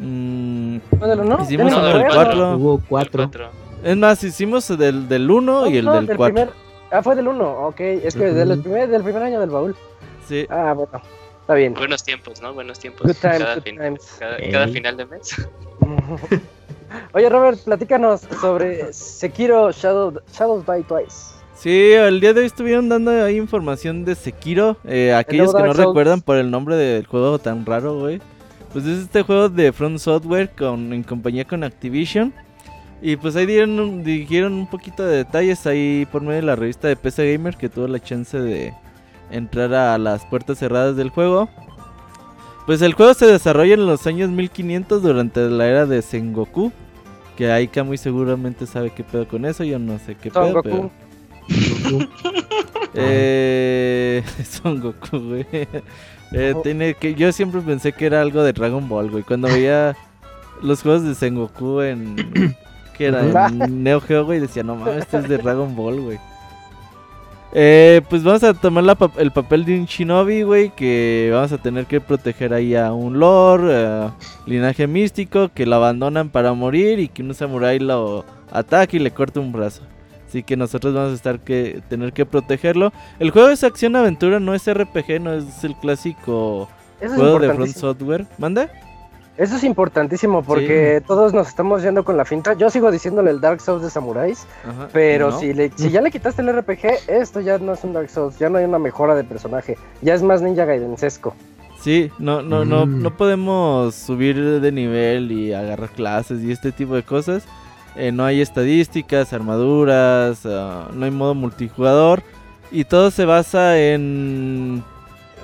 [0.00, 1.38] Mm, ¿Fue del 1?
[1.42, 2.24] Hicimos uno del del cuatro.
[2.36, 2.56] 4.
[2.58, 3.22] Hubo cuatro.
[3.24, 3.48] Cuatro.
[3.82, 6.48] Es más, hicimos del, del 1 y el del 4.
[6.90, 7.80] Ah, fue del 1, ok.
[7.80, 8.62] Es que del, Ujú.
[8.62, 9.74] primer, del primer año del baúl.
[10.28, 10.46] Sí.
[10.50, 11.00] Ah, bueno,
[11.46, 11.74] está bien.
[11.74, 12.52] Buenos tiempos, ¿no?
[12.52, 13.06] Buenos tiempos.
[13.06, 14.16] Good times, cada, good fin- times.
[14.18, 14.50] cada- Ey.
[14.52, 15.48] cada final de mes.
[17.12, 21.34] Oye, Robert, platícanos sobre Sekiro Shadow, Shadows Die Twice.
[21.54, 24.76] Sí, el día de hoy estuvieron dando ahí información de Sekiro.
[24.84, 25.78] Eh, aquellos que no Souls.
[25.86, 28.20] recuerdan por el nombre del juego tan raro, güey.
[28.72, 32.32] Pues es este juego de Front Software con, en compañía con Activision.
[33.02, 36.56] Y pues ahí dieron, un- dijeron un poquito de detalles ahí por medio de la
[36.56, 38.72] revista de PC Gamer que tuvo la chance de
[39.30, 41.48] entrar a las puertas cerradas del juego.
[42.66, 46.72] Pues el juego se desarrolla en los años 1500 durante la era de Sengoku.
[47.36, 50.62] Que Aika muy seguramente sabe qué pedo con eso, yo no sé qué Son pedo.
[50.62, 50.90] Goku.
[51.48, 52.08] pero-
[52.94, 54.22] eh,
[54.62, 55.46] Son Goku, güey.
[56.32, 56.62] Eh, Ojo.
[56.62, 59.22] tiene que, yo siempre pensé que era algo de Dragon Ball, güey.
[59.22, 59.96] Cuando veía
[60.62, 62.16] los juegos de Sengoku en.
[62.96, 66.18] que era en Neo Geo, güey, decía, no mames, este es de Dragon Ball, güey.
[67.58, 71.52] Eh, pues vamos a tomar la pa- el papel de un shinobi, güey, que vamos
[71.52, 74.10] a tener que proteger ahí a un lord, eh,
[74.44, 79.10] linaje místico, que lo abandonan para morir y que un samurái lo ataque y le
[79.10, 79.80] corta un brazo.
[80.28, 82.92] Así que nosotros vamos a estar que tener que protegerlo.
[83.18, 86.68] El juego es acción-aventura, no es RPG, no es el clásico
[87.00, 87.74] Eso es juego de Front.
[87.74, 88.26] Software.
[88.36, 88.68] ¿Manda?
[89.38, 92.54] Eso es importantísimo porque todos nos estamos yendo con la finta.
[92.54, 95.38] Yo sigo diciéndole el Dark Souls de Samuráis, Ajá, pero ¿no?
[95.38, 98.38] si, le, si ya le quitaste el RPG, esto ya no es un Dark Souls,
[98.38, 101.34] ya no hay una mejora de personaje, ya es más Ninja Gaidensesco.
[101.80, 103.02] Sí, no, no, no, Mm.
[103.02, 107.44] no podemos subir de nivel y agarrar clases y este tipo de cosas.
[107.94, 112.22] Eh, no hay estadísticas, armaduras, ah, no hay modo multijugador.
[112.70, 114.82] Y todo se basa en...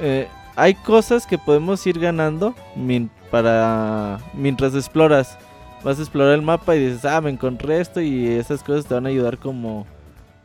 [0.01, 0.27] eh,
[0.57, 2.55] hay cosas que podemos ir ganando
[3.33, 5.39] para mientras exploras.
[5.83, 8.95] Vas a explorar el mapa y dices, ah, me encontré esto y esas cosas te
[8.95, 9.85] van a ayudar como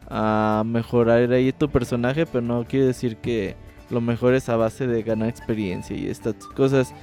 [0.09, 3.55] a mejorar ahí tu personaje, pero no quiere decir que
[3.89, 6.93] lo mejor es a base de ganar experiencia y estas cosas.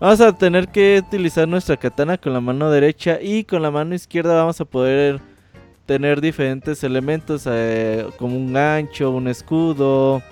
[0.00, 3.94] Vamos a tener que utilizar nuestra katana con la mano derecha y con la mano
[3.96, 5.20] izquierda vamos a poder
[5.86, 10.22] tener diferentes elementos eh, como un gancho, un escudo.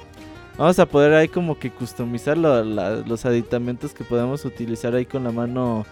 [0.61, 5.33] Vamos a poder ahí como que customizar los aditamentos que podemos utilizar ahí con la
[5.33, 5.87] mano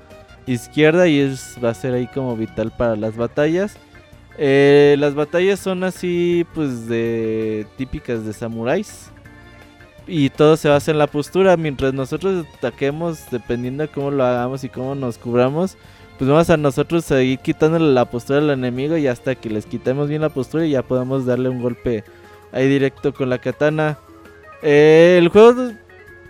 [0.46, 3.78] izquierda y es va a ser ahí como vital para las batallas.
[4.37, 9.11] Eh, las batallas son así pues de típicas de samuráis
[10.07, 11.57] y todo se basa en la postura.
[11.57, 15.78] Mientras nosotros ataquemos, dependiendo de cómo lo hagamos y cómo nos cubramos,
[16.18, 20.11] pues vamos a nosotros seguir quitándole la postura al enemigo y hasta que les quitemos
[20.11, 22.04] bien la postura y ya podemos darle un golpe
[22.52, 23.96] ahí directo con la katana.
[24.62, 25.72] Eh, el juego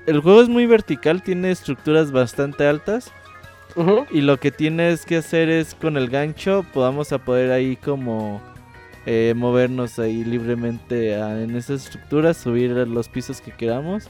[0.07, 3.11] el juego es muy vertical, tiene estructuras bastante altas
[3.77, 4.07] Ujú.
[4.11, 8.41] y lo que tienes que hacer es con el gancho podamos a poder ahí como
[9.07, 14.09] eh, movernos ahí libremente a- en esas estructuras, subir a los pisos que queramos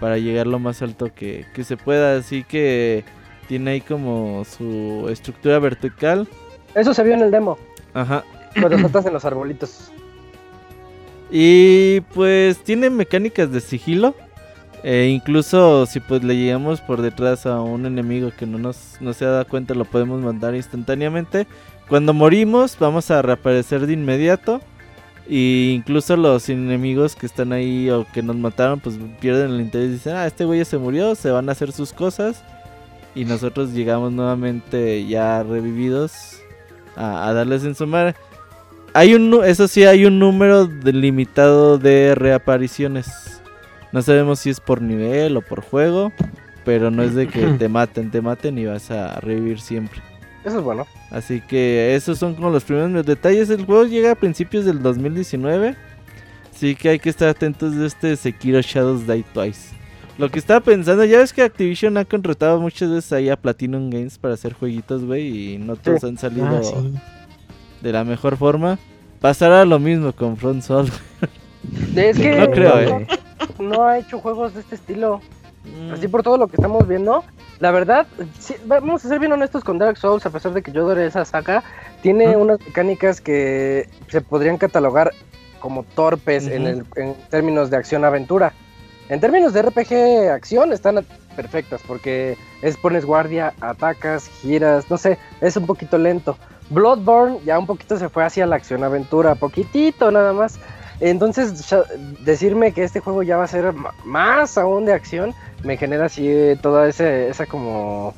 [0.00, 2.16] para llegar lo más alto que, que se pueda.
[2.18, 3.04] Así que
[3.48, 6.26] tiene ahí como su estructura vertical.
[6.74, 7.56] Eso se vio en el demo,
[7.94, 8.24] Ajá.
[8.60, 9.92] cuando saltas en los arbolitos.
[11.30, 14.14] Y pues tiene mecánicas de sigilo.
[14.82, 19.14] E incluso si pues le llegamos por detrás a un enemigo que no nos no
[19.14, 21.46] se da cuenta, lo podemos mandar instantáneamente.
[21.88, 24.60] Cuando morimos, vamos a reaparecer de inmediato.
[25.26, 29.88] Y incluso los enemigos que están ahí o que nos mataron, pues pierden el interés
[29.88, 32.42] y dicen, ah, este güey ya se murió, se van a hacer sus cosas.
[33.14, 36.40] y nosotros llegamos nuevamente ya revividos
[36.96, 38.14] a, a darles en su madre.
[38.96, 43.42] Hay un, eso sí, hay un número limitado de reapariciones.
[43.90, 46.12] No sabemos si es por nivel o por juego,
[46.64, 50.00] pero no es de que te maten, te maten y vas a revivir siempre.
[50.44, 50.86] Eso es bueno.
[51.10, 53.50] Así que esos son como los primeros detalles.
[53.50, 55.74] El juego llega a principios del 2019.
[56.54, 59.74] Así que hay que estar atentos de este Sekiro Shadows Die Twice.
[60.18, 63.90] Lo que estaba pensando, ya ves que Activision ha contratado muchas veces ahí a Platinum
[63.90, 66.74] Games para hacer jueguitos, güey, y no todos han salido Ah, sí.
[67.84, 68.78] De la mejor forma.
[69.20, 71.30] Pasará lo mismo con Front Software.
[71.94, 73.06] Es que No creo, eh.
[73.60, 75.20] no ha hecho juegos de este estilo.
[75.64, 75.92] Mm.
[75.92, 77.24] Así por todo lo que estamos viendo,
[77.60, 78.06] la verdad,
[78.38, 81.06] sí, vamos a ser bien honestos con Dark Souls, a pesar de que yo adoré
[81.06, 81.62] esa saga,
[82.02, 85.10] tiene unas mecánicas que se podrían catalogar
[85.60, 88.52] como torpes en, el- en términos de acción-aventura.
[89.08, 91.04] En términos de RPG acción están
[91.36, 96.36] perfectas porque es pones guardia, atacas, giras, no sé, es un poquito lento.
[96.70, 100.58] Bloodborne ya un poquito se fue hacia la acción-aventura, poquitito nada más.
[101.00, 101.82] Entonces, ya-
[102.20, 103.72] decirme que este juego ya va a ser
[104.04, 108.14] más aún de acción, me genera así eh, toda ese, esa como,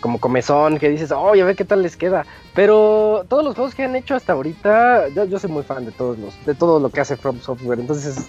[0.00, 2.26] como comezón que dices, oye, a ver qué tal les queda.
[2.54, 5.92] Pero todos los juegos que han hecho hasta ahorita, yo, yo soy muy fan de
[5.92, 8.26] todos los, de todo lo que hace From Software, entonces,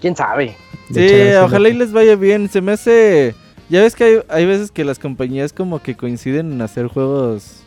[0.00, 0.56] quién sabe.
[0.92, 1.06] Sí,
[1.40, 2.48] ojalá y les vaya bien.
[2.48, 3.34] Se me hace.
[3.68, 7.62] Ya ves que hay, hay veces que las compañías como que coinciden en hacer juegos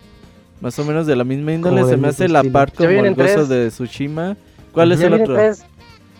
[0.64, 1.82] más o menos de la misma índole.
[1.82, 2.54] Como Se me hace la estilo.
[2.54, 4.38] par Ya como el gozo de Tsushima.
[4.72, 5.36] ¿Cuál es el otro?
[5.36, 5.66] tres-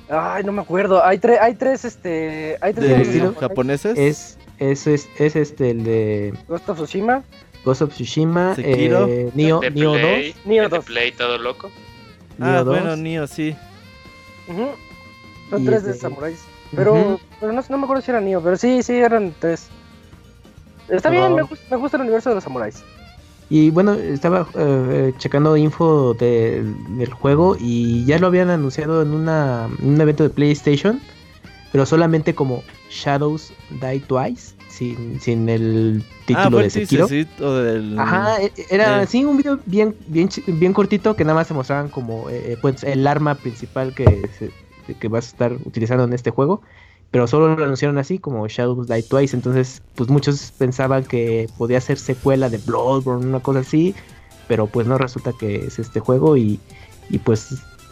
[0.10, 1.04] Ay, no me acuerdo.
[1.04, 3.34] Hay tres, hay tres, este, hay tres ¿De estilo?
[3.40, 3.98] japoneses?
[3.98, 7.24] Es, es, es, es este, el de Ghost of Tsushima,
[7.66, 9.08] Ghost of Tsushima, Sekiro.
[9.08, 9.98] eh, Nioh, de 2.
[9.98, 10.86] Play, Nioh el de 2.
[10.86, 11.72] Play todo loco.
[12.40, 12.80] Ah, Nioh 2.
[12.82, 13.56] bueno, Nio, sí.
[14.50, 14.68] Ujú.
[15.50, 16.44] Son Y tres de este- samuráis.
[16.76, 17.20] Pero, Ujú.
[17.40, 19.70] pero no, no me acuerdo si era Nioh, pero sí, sí, eran tres.
[20.90, 21.36] Está bien, No.
[21.38, 22.84] me, gusta, me gusta el universo de los samuráis.
[23.54, 26.64] Y bueno, estaba eh, checando info de-
[26.98, 31.00] del juego y ya lo habían anunciado en, una, en un evento de PlayStation,
[31.72, 37.08] pero solamente como Shadows Die Twice, sin, sin el Ah, título fue de Sekiro.
[37.08, 38.00] del...
[38.00, 39.06] Ajá, e- era Eh.
[39.06, 42.84] sí un video bien, bien, bien cortito que nada más se mostraban como eh, pues
[42.84, 46.64] el arma principal que, se- que vas a estar utilizando en este juego.
[47.14, 49.36] Pero solo lo anunciaron así como Shadows Die Twice.
[49.36, 53.96] Entonces, pues muchos pensaban que podía ser secuela de Bloodborne, una cosa así.
[54.50, 56.36] Pero pues no resulta que es este juego.
[56.36, 56.60] Y,
[57.10, 57.50] y pues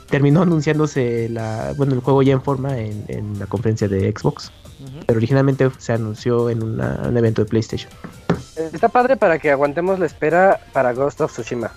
[0.10, 4.52] terminó anunciándose la, bueno, el juego ya en forma en, en la conferencia de Xbox.
[5.06, 7.92] Pero originalmente se anunció en una- un evento de PlayStation.
[8.74, 11.72] Está padre para que aguantemos la espera para Ghost of Tsushima.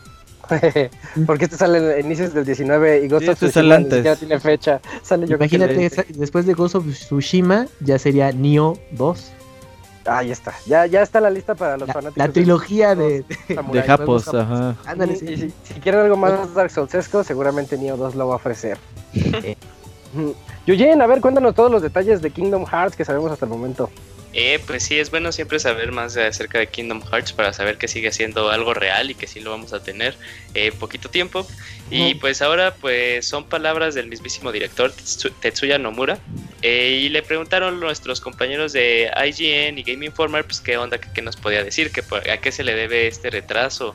[1.27, 4.17] Porque este sale en inicios del 19 y Ghost Sí, of este Tsushima ni siquiera
[4.17, 4.81] tiene fecha.
[5.03, 9.33] Sale yo Imagínate, esa- después de Ghost of Tsushima ya sería Nioh 2.
[10.07, 10.53] Ahí está.
[10.67, 12.19] Ya, ya está la lista para los La, fanáticos.
[12.27, 13.25] la trilogía de...
[13.49, 13.87] De samuráis.
[13.87, 14.77] Japos, ajá.
[14.85, 15.37] Ándale, Y sí.
[15.37, 18.77] si, si quieren algo más Dark Soulsesco, seguramente Neo 2 lo va a ofrecer.
[20.67, 23.91] Yuyen, a ver, cuéntanos todos los detalles de Kingdom Hearts que sabemos hasta el momento.
[24.37, 27.87] Eh, pues sí, es bueno siempre saber más acerca de Kingdom Hearts para saber que
[27.87, 30.17] sigue siendo algo real y que sí lo vamos a tener
[30.55, 31.47] eh, poquito tiempo.
[31.91, 36.19] Y pues ahora pues son palabras del mismísimo director Tetsu- Tetsuya Nomura.
[36.63, 41.09] Eh, y le preguntaron nuestros compañeros de IGN y Game Informer pues qué onda, qué,
[41.15, 43.95] qué nos podía decir, que a qué se le debe este retraso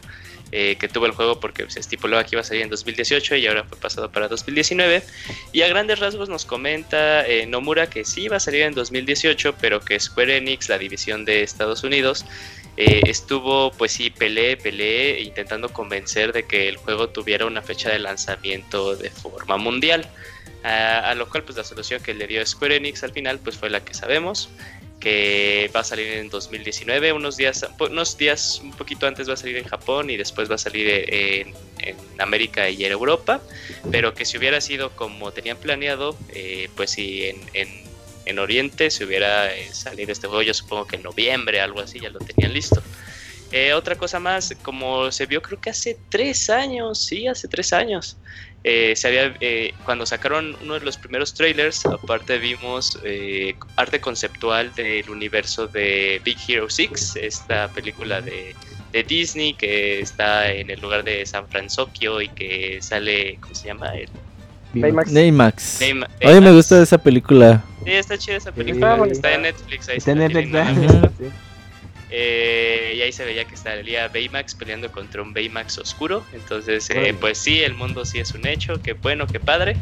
[0.52, 3.48] eh, que tuvo el juego porque se estipulaba que iba a salir en 2018 y
[3.48, 5.04] ahora fue pasado para 2019.
[5.52, 9.56] Y a grandes rasgos nos comenta eh, Nomura que sí iba a salir en 2018,
[9.62, 12.26] pero que Square Enix, la división de Estados Unidos,
[12.78, 17.90] eh, estuvo pues sí, peleé, peleé, intentando convencer de que el juego tuviera una fecha
[17.90, 20.08] de lanzamiento de forma mundial.
[20.62, 23.56] A, a lo cual pues la solución que le dio Square Enix al final pues
[23.56, 24.50] fue la que sabemos
[25.00, 29.38] que va a salir en 2019 unos días unos días un poquito antes va a
[29.38, 33.42] salir en Japón y después va a salir en, en América y en Europa
[33.92, 37.70] pero que si hubiera sido como tenían planeado eh, pues si en, en,
[38.26, 42.00] en Oriente se hubiera eh, salido este juego yo supongo que en noviembre algo así
[42.00, 42.82] ya lo tenían listo.
[43.52, 47.74] Eh, otra cosa más, como se vio creo que hace tres años, sí, hace tres
[47.74, 48.16] años,
[48.64, 54.00] eh, se había, eh, cuando sacaron uno de los primeros trailers, aparte vimos eh, arte
[54.02, 58.56] conceptual del universo de Big Hero 6, esta película de,
[58.92, 63.68] de Disney que está en el lugar de San Francisco y que sale, ¿cómo se
[63.68, 63.88] llama?
[63.96, 64.10] El,
[64.74, 65.12] Baymax.
[65.12, 65.80] Neymax.
[65.82, 66.56] Bayma- Oye, me Baymax.
[66.56, 67.64] gusta esa película.
[67.86, 70.70] Sí, está chida esa película, está en Netflix, ahí Está si en Netflix, a la
[71.00, 71.12] Ajá.
[71.18, 71.26] sí.
[72.12, 76.26] Eh, y ahí se veía que estaría Baymax peleando contra un Baymax oscuro.
[76.34, 78.82] Entonces, eh, pues sí, el mundo sí es un hecho.
[78.82, 79.78] Qué bueno, qué padre.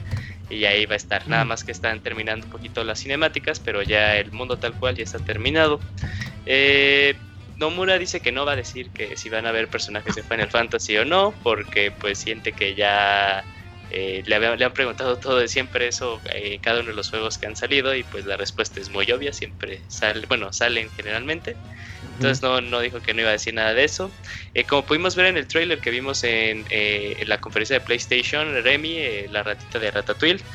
[0.49, 1.27] Y ahí va a estar.
[1.27, 4.95] Nada más que están terminando un poquito las cinemáticas, pero ya el mundo tal cual
[4.95, 5.79] ya está terminado.
[6.45, 7.15] Eh,
[7.57, 10.49] Nomura dice que no va a decir que si van a haber personajes de Final
[10.49, 13.43] Fantasy o no, porque pues siente que ya
[13.89, 17.09] eh, le, había- le han preguntado todo de siempre eso eh, cada uno de los
[17.09, 20.91] juegos que han salido y pues la respuesta es muy obvia, siempre sale, bueno, salen
[20.95, 21.61] generalmente.
[22.13, 24.17] Entonces no, no dijo que no iba a decir nada de eso.
[24.53, 28.63] Eh, como pudimos ver en el trailer que vimos en, en la conferencia de PlayStation,
[28.63, 30.45] Remy, la ratita de Ratatouille,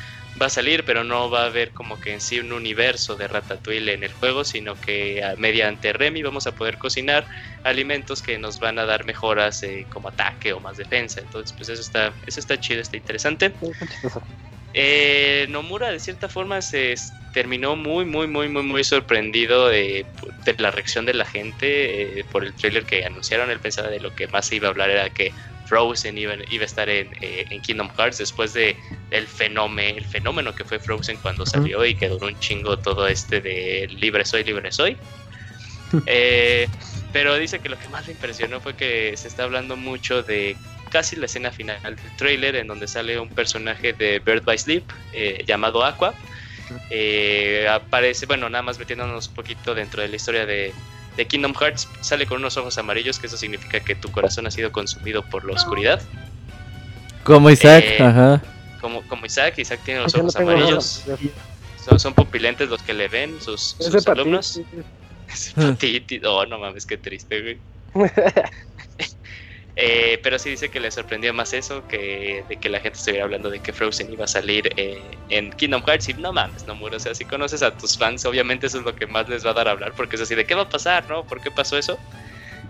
[0.41, 3.27] va a salir, pero no va a haber como que en sí un universo de
[3.27, 7.27] Ratatouille en el juego, sino que ah, mediante Remy vamos a poder cocinar
[7.63, 11.21] alimentos que nos van a dar mejoras eh, como ataque o más defensa.
[11.21, 13.57] Entonces, pues eso está, eso está chido, está interesante.
[14.73, 16.95] Eh, Nomura de cierta forma se
[17.31, 20.11] terminó muy muy muy muy muy sorprendido de,
[20.45, 23.51] de la reacción de la gente eh, por el trailer que anunciaron.
[23.51, 25.35] Él pensaba de lo que más se iba a hablar era que
[25.73, 28.77] Frozen iba, iba a estar en, eh, en Kingdom Hearts después de
[29.09, 33.07] el fenómeno, el fenómeno que fue Frozen cuando salió y que duró un chingo todo
[33.07, 34.97] este de libre soy, libre soy.
[36.07, 36.67] Eh,
[37.11, 40.57] pero dice que lo que más le impresionó fue que se está hablando mucho de
[40.89, 44.83] casi la escena final del trailer en donde sale un personaje de Bird by Sleep
[45.13, 46.15] eh, llamado Aqua.
[46.89, 50.73] Eh, aparece, bueno, nada más metiéndonos un poquito dentro de la historia de,
[51.17, 54.51] de Kingdom Hearts, sale con unos ojos amarillos, que eso significa que tu corazón ha
[54.51, 56.01] sido consumido por la oscuridad.
[57.23, 58.41] Como Isaac, Eh, ajá.
[58.81, 61.19] Como, como Isaac, Isaac tiene los ojos amarillos, ojos.
[61.85, 64.59] son, son pupilentes los que le ven, sus, sus alumnos.
[65.33, 65.53] Es
[66.25, 67.59] Oh, no mames, qué triste, güey.
[69.75, 73.23] Eh, pero sí dice que le sorprendió más eso que de que la gente estuviera
[73.25, 76.09] hablando de que Frozen iba a salir eh, en Kingdom Hearts.
[76.09, 76.97] Y no mames, no muro.
[76.97, 79.51] O sea, si conoces a tus fans, obviamente eso es lo que más les va
[79.51, 79.93] a dar a hablar.
[79.95, 81.25] Porque es así de qué va a pasar, ¿no?
[81.25, 81.97] ¿Por qué pasó eso?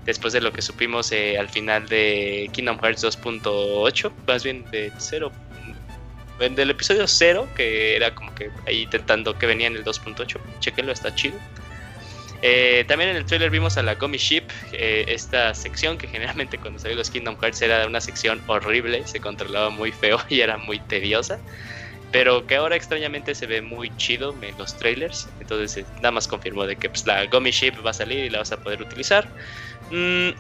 [0.06, 4.92] Después de lo que supimos eh, al final de Kingdom Hearts 2.8, más bien de
[4.98, 5.32] 0.
[6.40, 10.40] Del episodio 0, que era como que ahí intentando que venía en el 2.8.
[10.60, 11.38] Chequenlo, está chido.
[12.46, 16.78] Eh, también en el trailer vimos a la Gummy Ship, esta sección que generalmente cuando
[16.78, 20.80] salió los Kingdom Hearts era una sección horrible, se controlaba muy feo y era muy
[20.80, 21.40] tediosa,
[22.12, 26.28] pero que ahora extrañamente se ve muy chido en los trailers, entonces eh, nada más
[26.28, 28.82] confirmó de que pues, la Gummy Ship va a salir y la vas a poder
[28.82, 29.26] utilizar.
[29.90, 30.32] Mm,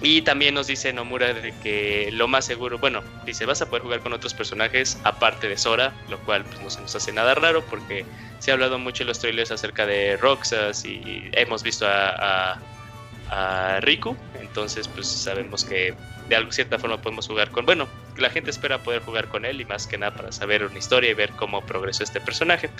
[0.00, 3.82] y también nos dice Nomura de que lo más seguro, bueno, dice vas a poder
[3.82, 7.34] jugar con otros personajes aparte de Sora, lo cual pues no se nos hace nada
[7.34, 8.06] raro porque
[8.38, 12.58] se ha hablado mucho en los trailers acerca de Roxas y hemos visto a, a,
[13.30, 15.94] a Riku, entonces pues sabemos que
[16.28, 19.60] de alguna cierta forma podemos jugar con, bueno, la gente espera poder jugar con él
[19.60, 22.70] y más que nada para saber una historia y ver cómo progresó este personaje.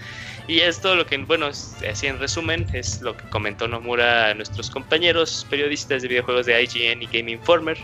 [0.47, 4.35] Y es todo lo que, bueno, así en resumen, es lo que comentó Nomura a
[4.35, 7.77] nuestros compañeros periodistas de videojuegos de IGN y Game Informer.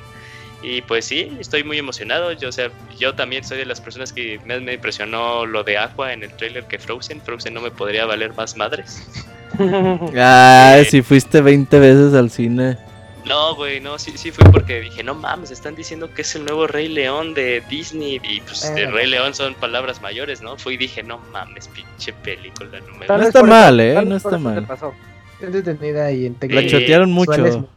[0.62, 2.32] Y pues sí, estoy muy emocionado.
[2.32, 5.78] Yo, o sea, yo también soy de las personas que más me impresionó lo de
[5.78, 7.20] Aqua en el trailer que Frozen.
[7.20, 9.04] Frozen no me podría valer más madres.
[9.58, 12.78] Ay, eh, si fuiste 20 veces al cine.
[13.26, 16.44] No, güey, no, sí, sí fue porque dije, no mames, están diciendo que es el
[16.44, 18.20] nuevo Rey León de Disney.
[18.22, 18.90] Y pues de Eh.
[18.90, 20.56] Rey León son palabras mayores, ¿no?
[20.56, 24.04] Fui y dije, no mames, pinche película, no me Tal No está mal, eso- ¿eh?
[24.04, 24.66] No está mal.
[25.40, 27.68] detenida y en La chotearon mucho.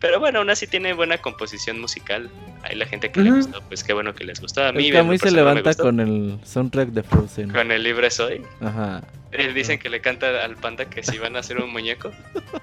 [0.00, 2.30] Pero bueno, aún así tiene buena composición musical.
[2.62, 3.40] Hay la gente que le Ujú.
[3.40, 4.62] gustó, pues qué bueno que les gustó.
[4.64, 7.50] A mí Es que a mí se levanta con el soundtrack de Frozen.
[7.50, 8.42] Con el libre soy.
[8.60, 9.02] Ajá.
[9.32, 12.10] Eh, dicen que le canta al panda que si van a hacer un muñeco.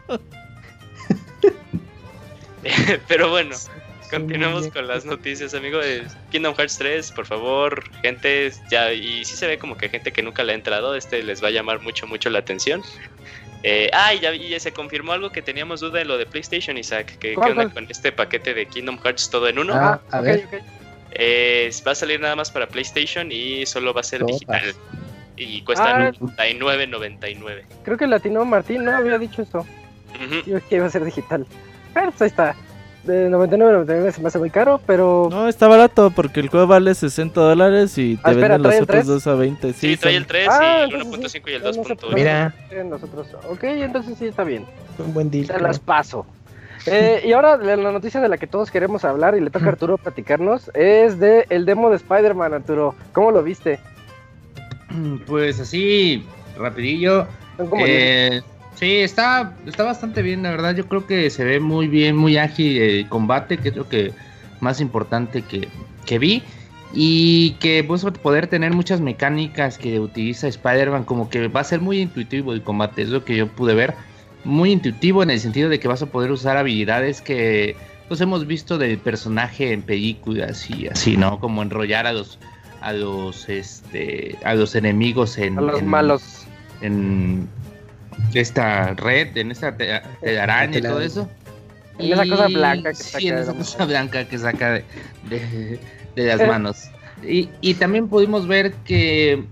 [3.07, 3.55] Pero bueno,
[4.09, 5.85] continuamos con las noticias, amigos.
[6.31, 10.21] Kingdom Hearts 3, por favor, gente, ya, y sí se ve como que gente que
[10.23, 12.81] nunca le ha entrado, este les va a llamar mucho, mucho la atención.
[13.63, 16.25] Eh, ah, y ya, y ya se confirmó algo que teníamos duda de lo de
[16.25, 17.17] PlayStation, Isaac.
[17.17, 19.73] Que, ¿Qué ¿Cuál, onda con este paquete de Kingdom Hearts todo en uno?
[19.73, 20.45] Ah, a ok, ver.
[20.45, 20.63] ok.
[21.17, 24.33] Eh, va a salir nada más para PlayStation y solo va a ser Todas.
[24.33, 24.75] digital.
[25.37, 26.11] Y cuesta Ah.
[26.11, 27.63] 99.99.
[27.83, 29.59] Creo que Latino Martín no había dicho eso.
[29.59, 30.45] Ujú.
[30.49, 31.45] Yo que iba a ser digital.
[31.93, 32.55] Pero pues ahí está.
[33.03, 36.95] De 99 se me hace muy caro, pero No, está barato porque el juego vale
[36.95, 39.07] 60 dólares y te Ah, espera, venden los ¿trae el otros 3?
[39.07, 39.73] dos a 20.
[39.73, 41.73] Sí, Sí, trae son- el 3 Ah, y el entonces 1.5 y el no, no
[41.73, 42.15] se 2.1.
[42.15, 42.53] Mira.
[42.85, 43.27] nosotros.
[43.49, 44.65] Ok, entonces sí está bien.
[44.97, 45.45] Un buen deal.
[45.45, 45.67] Te creo.
[45.67, 46.25] las paso.
[46.87, 49.65] Eh, y ahora la la noticia de la que todos queremos hablar y le toca
[49.67, 52.95] a Arturo platicarnos es de el demo de Spider-Man, Arturo.
[53.13, 53.79] ¿Cómo lo viste?
[55.25, 56.23] Pues así,
[56.57, 57.27] rapidillo.
[57.79, 58.41] Eh,
[58.75, 60.75] sí, está, está bastante bien, la verdad.
[60.75, 64.13] Yo creo que se ve muy bien, muy ágil el combate, que es lo que
[64.59, 65.67] más importante que,
[66.05, 66.43] que vi.
[66.93, 71.81] Y que pues, poder tener muchas mecánicas que utiliza Spider-Man, como que va a ser
[71.81, 73.95] muy intuitivo el combate, es lo que yo pude ver.
[74.43, 77.75] Muy intuitivo en el sentido de que vas a poder usar habilidades que
[78.07, 81.39] pues hemos visto del personaje en películas y así, ¿no?
[81.39, 82.37] Como enrollar a los
[82.85, 86.45] a los este a los enemigos en a los en- malos.
[86.81, 87.49] en
[88.33, 91.29] esta red, en esta te- telaraña y todo eso.
[91.97, 94.71] En esa cosa blanca que sí, saca en de esa la cosa blanca que saca
[94.73, 94.83] de,
[95.29, 95.79] de-
[96.15, 96.89] de las manos.
[97.23, 99.43] Y, y también pudimos ver que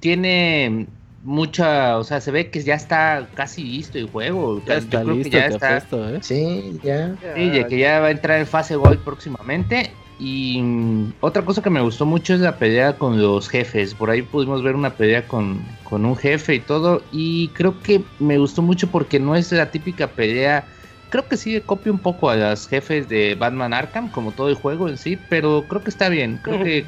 [0.00, 0.86] tiene
[1.22, 4.60] mucha, o sea, se ve que ya está casi listo el juego.
[4.66, 6.18] Ya Yo está que listo, ya que está- apuesto, ¿eh?
[6.22, 7.14] Sí, ya.
[7.36, 9.90] Sí, ya que ya va a entrar en fase gol próximamente.
[10.18, 13.94] Y mm, otra cosa que me gustó mucho es la pelea con los jefes.
[13.94, 17.02] Por ahí pudimos ver una pelea con, con un jefe y todo.
[17.12, 20.66] Y creo que me gustó mucho porque no es la típica pelea.
[21.10, 24.54] Creo que sí copia un poco a las jefes de Batman Arkham, como todo el
[24.54, 25.16] juego en sí.
[25.28, 26.38] Pero creo que está bien.
[26.38, 26.86] Creo que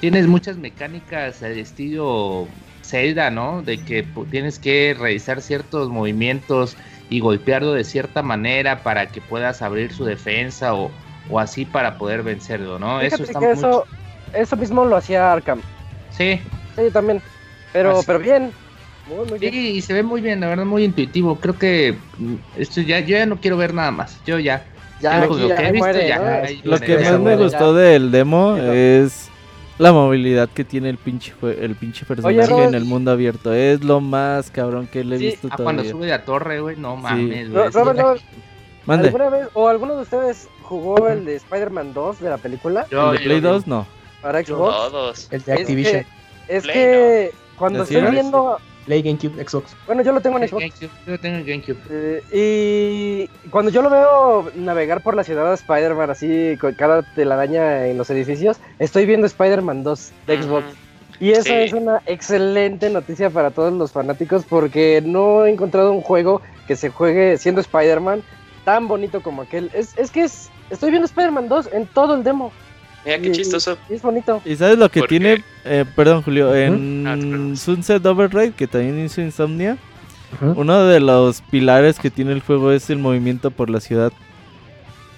[0.00, 2.48] tienes muchas mecánicas al estilo
[2.82, 3.62] Zelda, ¿no?
[3.62, 6.76] De que tienes que realizar ciertos movimientos
[7.08, 10.90] y golpearlo de cierta manera para que puedas abrir su defensa o,
[11.30, 12.98] o así para poder vencerlo, ¿no?
[13.00, 13.84] Fíjate eso está que muy eso,
[14.34, 15.60] eso mismo lo hacía Arkham.
[16.10, 16.40] Sí,
[16.76, 17.20] Sí, también.
[17.72, 18.04] Pero, Así.
[18.06, 18.52] pero bien.
[19.08, 19.54] Muy, muy sí, bien.
[19.76, 21.36] y se ve muy bien, la verdad, muy intuitivo.
[21.36, 24.20] Creo que mm, esto ya, yo ya no quiero ver nada más.
[24.24, 24.64] Yo ya.
[25.00, 26.46] Ya, lo ya que he visto, muere, ya, ¿no?
[26.46, 28.72] ahí Lo muere, que ya más me gustó del demo Sí, no.
[28.72, 29.30] es
[29.78, 33.52] la movilidad que tiene el pinche, el pinche personaje en el mundo abierto.
[33.54, 35.92] Es lo más cabrón que le he Sí, visto Ah, cuando todavía.
[35.92, 37.66] sube de la torre, güey, no mames, güey.
[37.72, 37.78] Sí.
[37.78, 38.20] Robert,
[38.86, 42.86] Mande, ¿alguna vez o alguno de ustedes jugó el de Spider-Man 2 de la película
[42.90, 43.66] Yo- ¿el de yo- Play 2?
[43.66, 43.86] No.
[44.22, 44.74] para Xbox?
[44.76, 45.28] Todos.
[45.30, 46.04] El de Es Activision.
[46.46, 48.12] que, es Play, que cuando ¿Así estoy es?
[48.14, 49.76] viendo, Play GameCube, Xbox.
[49.86, 50.62] bueno, yo lo tengo en Xbox.
[50.62, 51.78] GameCube, Yo tengo el GameCube.
[51.90, 57.02] Eh, y cuando yo lo veo navegar por la ciudad de Spider-Man así con cada
[57.14, 60.64] telaraña en los edificios, estoy viendo Spider-Man 2 de Xbox.
[61.18, 61.52] Y eso Sí.
[61.52, 66.76] es una excelente noticia para todos los fanáticos porque no he encontrado un juego que
[66.76, 68.22] se juegue siendo Spider-Man
[68.64, 69.70] tan bonito como aquel.
[69.74, 72.52] Es, es que es, estoy viendo Spider-Man 2 en todo el demo.
[73.04, 73.76] Mira qué Y- chistoso.
[73.88, 74.40] y es bonito.
[74.44, 75.42] ¿Y sabes lo que tiene?
[75.64, 76.50] Eh, perdón, Julio.
[76.50, 77.56] Ah, En perdón.
[77.56, 79.78] Sunset Override, que también hizo Insomnia,
[80.54, 84.12] uno de los pilares que tiene el juego es el movimiento por la ciudad.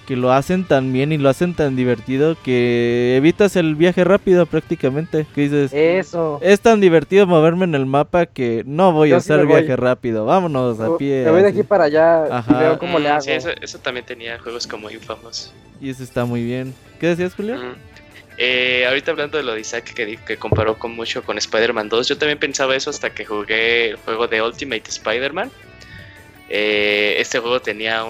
[0.07, 4.45] Que lo hacen tan bien y lo hacen tan divertido que evitas el viaje rápido
[4.45, 5.25] prácticamente.
[5.33, 6.39] Que dices, Eso.
[6.41, 9.75] es tan divertido moverme en el mapa que no voy Yo a sí hacer viaje
[9.77, 10.25] rápido.
[10.25, 11.23] Vámonos a pie.
[11.23, 12.51] Me voy de aquí para allá Ajá.
[12.53, 13.21] y veo cómo le Mm, hago.
[13.21, 15.53] Sí, eso, eso también tenía juegos como Infamous.
[15.79, 16.73] Y eso está muy bien.
[16.99, 17.55] ¿Qué decías, Julio?
[18.37, 21.87] Eh, ahorita hablando de lo de Isaac que, di- que comparó con mucho con Spider-Man
[21.87, 25.51] 2, yo también pensaba eso hasta que jugué el juego de Ultimate Spider-Man.
[26.55, 28.05] Eh, este juego tenía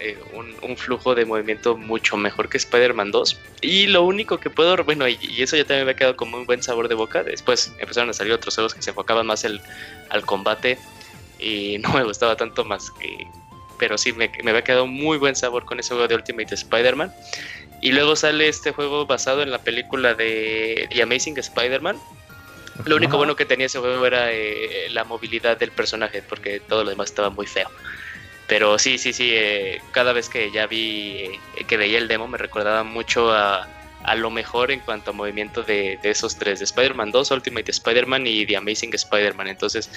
[0.00, 3.40] eh, un, un flujo de movimiento mucho mejor que Spider-Man 2.
[3.62, 6.44] Y lo único que puedo, bueno, y, eso ya también me ha quedado como un
[6.44, 7.22] buen sabor de boca.
[7.22, 9.62] Después empezaron a salir otros juegos que se enfocaban más el,
[10.10, 10.76] al combate
[11.38, 13.26] y no me gustaba tanto más que...
[13.78, 17.14] Pero sí, me, me había quedado muy buen sabor con ese juego de Ultimate Spider-Man.
[17.80, 21.96] Y luego sale este juego basado en la película de The Amazing Spider-Man.
[22.84, 26.84] Lo único bueno que tenía ese juego era eh, la movilidad del personaje, porque todo
[26.84, 27.68] lo demás estaba muy feo.
[28.48, 31.16] Pero sí, sí, sí, eh, cada vez que ya vi,
[31.56, 33.66] eh, que veía el demo me recordaba mucho a,
[34.04, 37.70] a lo mejor en cuanto a movimiento de, de esos tres, de Spider-Man 2, Ultimate
[37.72, 39.48] Spider-Man y The Amazing Spider-Man.
[39.48, 39.90] Entonces,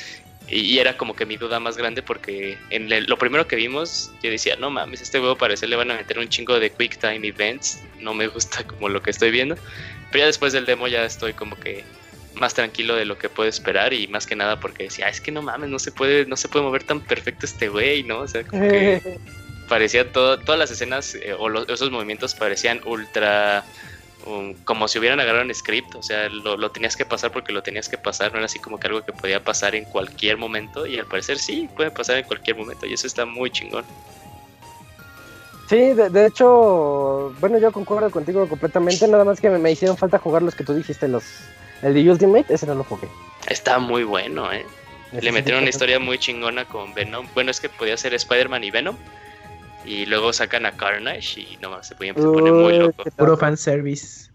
[0.47, 3.55] y, y era como que mi duda más grande porque en el- lo primero que
[3.55, 6.71] vimos yo decía, no mames, este juego parece le van a meter un chingo de
[6.71, 9.55] Quick Time Events, no me gusta como lo que estoy viendo.
[10.11, 11.83] Pero ya después del demo ya estoy como que
[12.39, 15.21] más tranquilo de lo que puedo esperar y más que nada porque decía, "Ah, es
[15.21, 18.19] que no mames, no se puede, no se puede mover tan perfecto este güey, ¿no?
[18.21, 19.01] O sea, como que
[19.69, 23.63] parecía todo, todas las escenas eh, o los- esos movimientos parecían ultra
[24.25, 27.53] um, como si hubieran agarrado un script, o sea, lo, lo tenías que pasar porque
[27.53, 30.35] lo tenías que pasar, no era así como que algo que podía pasar en cualquier
[30.37, 33.85] momento y al parecer sí, puede pasar en cualquier momento y eso está muy chingón.
[35.69, 39.95] Sí, de, de hecho, bueno, yo concuerdo contigo completamente, nada más que me, me hicieron
[39.95, 41.23] falta jugar los que tú dijiste, los
[41.81, 43.07] el de Ultimate, ese no lo jugué.
[43.47, 44.65] Está muy bueno, ¿eh?
[45.11, 47.25] Le metieron una historia muy chingona con Venom.
[47.33, 48.95] Bueno, es que podía ser Spider-Man y Venom.
[49.85, 53.03] Y luego sacan a Carnage y no se podía se pone muy Uy, loco.
[53.17, 54.29] Puro fanservice.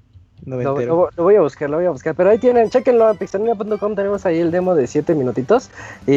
[0.46, 0.96] Lo, Noventero.
[0.96, 2.14] lo- lo voy a buscar, lo voy a buscar.
[2.16, 3.94] Pero ahí tienen, chequenlo en pixelania.com.
[3.94, 5.70] Tenemos ahí el demo de 7 minutitos.
[6.06, 6.12] Y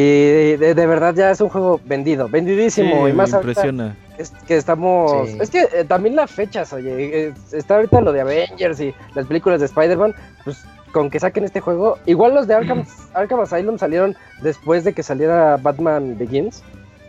[0.56, 3.04] de, de verdad ya es un juego vendido, vendidísimo.
[3.06, 3.96] Sí, y más me impresiona.
[4.18, 5.28] es que estamos.
[5.28, 5.38] Sí.
[5.40, 7.26] Es que eh, también las fechas, oye.
[7.28, 10.14] eh, está ahorita lo de Avengers y las películas de Spider-Man.
[10.44, 10.58] Pues
[10.92, 11.98] con que saquen este juego.
[12.06, 12.84] Igual los de Arkham,
[13.14, 16.62] Arkham Asylum salieron después de que saliera Batman Begins.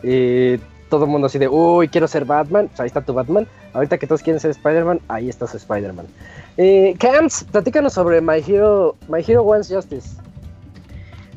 [0.04, 0.58] Y
[0.90, 2.68] todo el mundo así de, uy, quiero ser Batman.
[2.68, 3.48] Pues ahí está tu Batman.
[3.74, 6.08] Ahorita que todos quieren ser Spider-Man, ahí está su Spider-Man.
[6.58, 10.10] Eh, Camps, platícanos sobre My Hero, My Hero Wants Justice.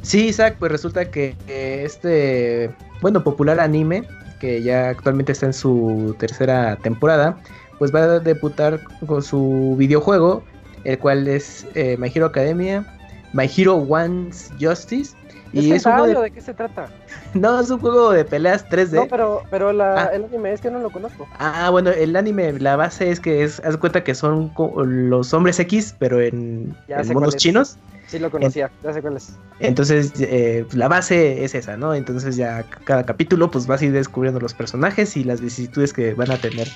[0.03, 2.71] Sí, Isaac, pues resulta que eh, este,
[3.01, 4.05] bueno, popular anime,
[4.41, 7.39] que ya actualmente está en su tercera temporada,
[7.79, 10.43] pues va a debutar con su videojuego,
[10.85, 12.85] el cual es eh, My Hero Academia,
[13.33, 15.15] My Hero Wants Justice.
[15.53, 16.89] ¿Es Y es un juego de, de qué se trata?
[17.35, 18.93] no, es un juego de peleas 3D.
[18.95, 20.11] No, pero, pero la, Ah.
[20.13, 21.29] el anime es que no lo conozco.
[21.39, 24.53] Ah, bueno, el anime, la base es que es, haz cuenta que son
[24.87, 27.77] los hombres X, pero en, en monos chinos.
[28.09, 29.35] Sí lo conocía, ya sé cuál es.
[29.61, 31.95] Entonces, eh, la base es esa, ¿no?
[31.95, 36.13] Entonces ya cada capítulo pues vas a ir descubriendo los personajes y las vicisitudes que
[36.13, 36.69] van a tener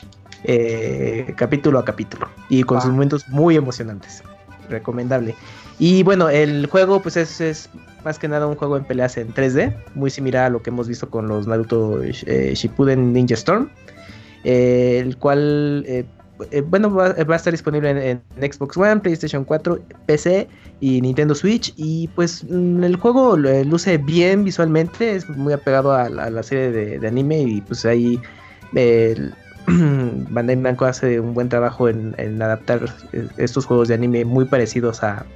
[0.45, 2.29] eh, capítulo a capítulo.
[2.49, 4.23] Y con sus momentos muy emocionantes.
[4.71, 5.35] Recomendable.
[5.79, 7.69] Y bueno, el juego pues es, es
[8.07, 10.87] más que nada un juego en peleas en 3D, muy similar a lo que hemos
[10.87, 13.69] visto con los Naruto eh, Shippuden Ninja Storm,
[14.45, 16.05] eh, el cual, eh,
[16.53, 20.47] eh, bueno, va, a estar disponible en, Xbox One, PlayStation 4, PC
[20.79, 21.75] y Nintendo Switch.
[21.77, 27.09] Y pues mm, el juego luce bien visualmente, es muy apegado a, la- serie de,
[27.09, 28.21] anime y pues ahí
[29.67, 32.83] Bandai Namco hace un buen trabajo en, adaptar
[33.37, 35.27] estos juegos de anime muy parecidos a,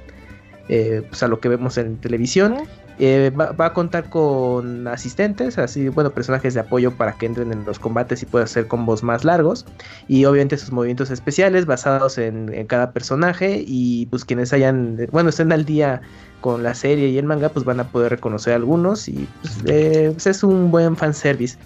[0.69, 2.57] eh, pues, a lo que vemos en televisión.
[2.99, 7.51] Eh, va, va a contar con asistentes, así, bueno, personajes de apoyo para que entren
[7.51, 9.65] en los combates y puedan hacer combos más largos.
[10.07, 13.63] Y obviamente sus movimientos especiales basados en, en cada personaje.
[13.65, 16.01] Y pues quienes hayan, bueno, estén al día
[16.41, 19.07] con la serie y el manga, pues van a poder reconocer algunos.
[19.07, 21.57] Y pues, eh, pues, es un buen fanservice.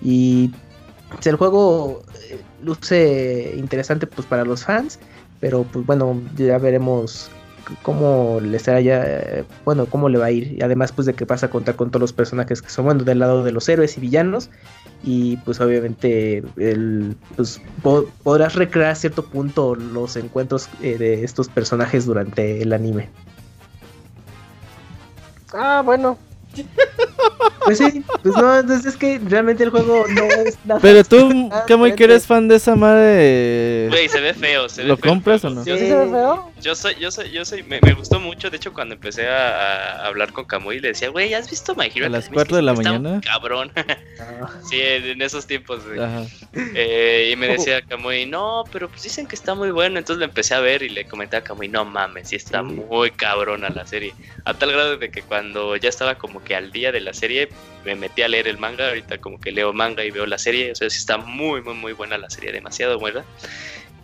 [0.00, 0.50] Y
[1.10, 2.02] pues, el juego
[2.62, 4.98] luce interesante pues para los fans.
[5.40, 7.30] Pero pues bueno, ya veremos
[7.82, 10.52] cómo le estará ya, bueno, cómo le va a ir.
[10.58, 13.04] Y además pues de que vas a contar con todos los personajes que son, bueno,
[13.04, 14.50] del lado de los héroes y villanos.
[15.02, 21.24] Y pues obviamente el, pues, po- podrás recrear a cierto punto los encuentros eh, de
[21.24, 23.08] estos personajes durante el anime.
[25.52, 26.18] Ah, bueno.
[27.64, 30.80] Pues sí, pues no, entonces es que realmente el juego no es nada.
[30.80, 33.86] Pero tú, Kamui, que eres fan de esa madre.
[33.90, 35.10] Güey, se ve feo, se ve ¿Lo feo.
[35.10, 35.64] compras o no?
[35.64, 36.50] Yo, ¿Sí se ve feo?
[36.60, 40.02] yo soy, yo soy, yo soy, me, me gustó mucho, de hecho cuando empecé a,
[40.02, 42.34] a hablar con Kamui le decía, güey, ¿has visto My Hero A las Academia?
[42.34, 43.20] cuatro de la mañana.
[43.24, 43.72] Cabrón.
[43.76, 46.00] Ah, sí, en esos tiempos, güey.
[46.54, 49.98] Eh, y me decía Kamui, no, pero pues dicen que está muy bueno.
[49.98, 52.66] Entonces lo empecé a ver y le comenté a Kamui, no mames, sí está Sí.
[52.66, 54.14] muy cabrona la serie.
[54.44, 57.48] A tal grado de que cuando ya estaba como que al día de la serie,
[57.84, 58.88] me metí a leer el manga.
[58.88, 60.72] Ahorita como que leo manga y veo la serie.
[60.72, 63.24] O sea, sí está muy, muy, muy buena la serie, demasiado buena.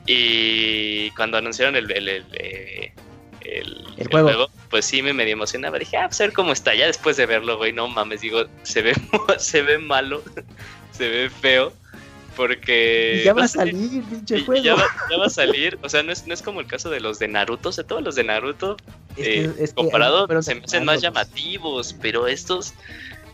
[0.06, 2.92] Y cuando anunciaron el, el, el, eh,
[3.40, 4.28] el- el juego.
[4.28, 5.78] juego, pues sí me medio emocionaba.
[5.78, 6.74] Dije, ah, pues a ver cómo está.
[6.74, 8.92] Ya después de verlo, güey, no mames, digo, se ve,
[9.38, 10.22] se ve malo,
[10.92, 11.72] se ve feo.
[12.36, 13.22] Porque.
[13.24, 14.62] ya va a salir, pinche juego.
[14.62, 16.90] ya, va, ya va a salir, o sea, no es, no es como el caso
[16.90, 18.76] de los de Naruto, o sea, todos los de Naruto,
[19.16, 22.74] Es eh, que- es que comparado, se me hacen más llamativos, pero estos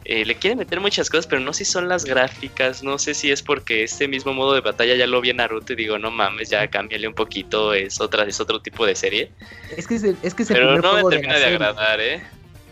[0.04, 3.14] eh, le quieren meter muchas cosas, pero no sé si son las gráficas, no sé
[3.14, 5.98] si es porque este mismo modo de batalla ya lo vi en Naruto y digo,
[5.98, 9.30] no mames, ya cámbiale un poquito, es otra, es otro tipo de serie,
[9.76, 12.22] Es que es el, es que es el pero no me termina de, agradar, ¿eh?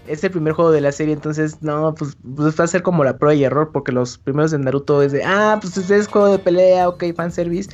[0.07, 3.05] Es el primer juego de la serie, entonces no, pues, pues va a ser como
[3.05, 6.29] la prueba y error, porque los primeros de Naruto es de, ah, pues es juego
[6.33, 7.71] de pelea, ok, fanservice,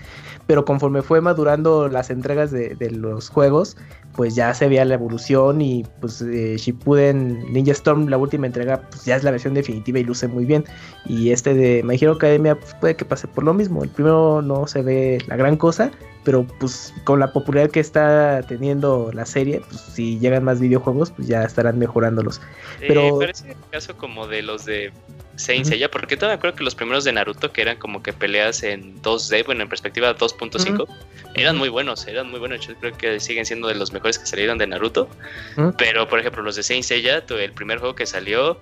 [0.46, 3.76] pero conforme fue madurando las entregas de, de los juegos,
[4.16, 8.80] pues ya se veía la evolución y pues eh, Shippuden Ninja Storm, la última entrega,
[8.90, 10.64] pues ya es la versión definitiva y luce muy bien.
[11.04, 13.84] Y este de My Hero Academia, pues puede que pase por lo mismo.
[13.84, 15.90] El primero no se ve la gran cosa,
[16.26, 21.12] pero pues con la popularidad que está teniendo la serie, pues si llegan más videojuegos,
[21.12, 22.40] pues ya estarán mejorándolos.
[22.80, 24.92] Pero- Eh, parece el caso como de los de
[25.36, 25.66] Saint.
[25.66, 29.00] Seiya, porque todavía acuerdo que los primeros de Naruto, que eran como que peleas en
[29.02, 30.88] 2D, bueno, en perspectiva 2.5,
[31.34, 32.66] eran muy buenos, eran muy buenos.
[32.66, 35.08] Yo creo que siguen siendo de los mejores que salieron de Naruto.
[35.56, 35.74] Ujú.
[35.78, 38.58] Pero, por ejemplo, los de Saint Seiya, el primer juego que salió,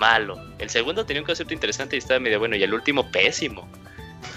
[0.00, 0.36] malo.
[0.58, 3.68] El segundo tenía un concepto interesante y estaba medio bueno, y el último, pésimo.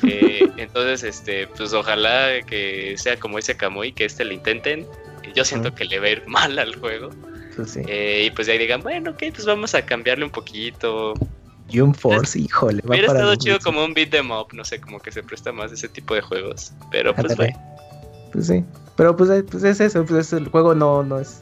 [0.03, 4.85] Eh, entonces, este, pues ojalá que sea como ese Kamui, que este le intenten.
[5.35, 7.09] Yo siento que le va a ir mal al juego.
[7.55, 7.81] Pues sí.
[7.87, 11.13] Eh, y pues ya digan, bueno, ok, pues vamos a cambiarle un poquito.
[11.73, 14.79] Jump Force, híjole, va Hubiera para estado chido como un beat them up, no sé,
[14.79, 16.71] como que se presta más ese tipo de juegos.
[16.91, 17.57] Pero pues bueno,
[18.31, 18.63] Pues sí.
[18.95, 21.41] Pero pues, eh, pues es eso, pues el juego no, no es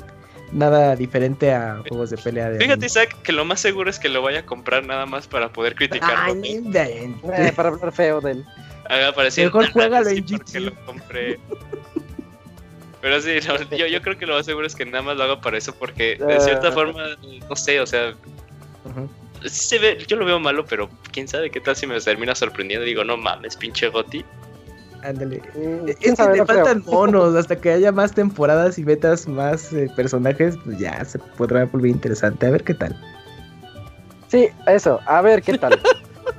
[0.52, 2.86] nada diferente a juegos de pelea de fíjate.
[2.86, 5.76] Isaac, que lo más seguro es que lo vaya a comprar nada más para poder
[5.76, 6.34] criticarlo.
[6.46, 7.22] Inventes.
[7.50, 8.46] Eh, para hablar feo de él.
[8.90, 10.60] Haga parecer Mejor "Ah, juégalo en porque GT".
[10.60, 11.40] lo compré.
[13.02, 15.24] Pero sí, no, yo, yo creo que lo más seguro es que nada más lo
[15.24, 16.72] hago para eso, porque de cierta Ah.
[16.72, 17.04] forma,
[17.50, 18.14] no sé, o sea,
[19.44, 22.34] sí se ve, yo lo veo malo, pero quién sabe qué tal si me termina
[22.36, 22.86] sorprendiendo.
[22.86, 24.24] Digo, no mames, pinche Goti.
[25.06, 25.42] Ándale.
[25.54, 26.66] Mm, Es quién que sabe, te no creo.
[26.66, 31.20] faltan monos, hasta que haya más temporadas y metas más eh, personajes, pues ya se
[31.38, 32.46] podrá volver interesante.
[32.48, 32.96] A ver qué tal.
[34.28, 35.80] Sí, eso, a ver qué tal.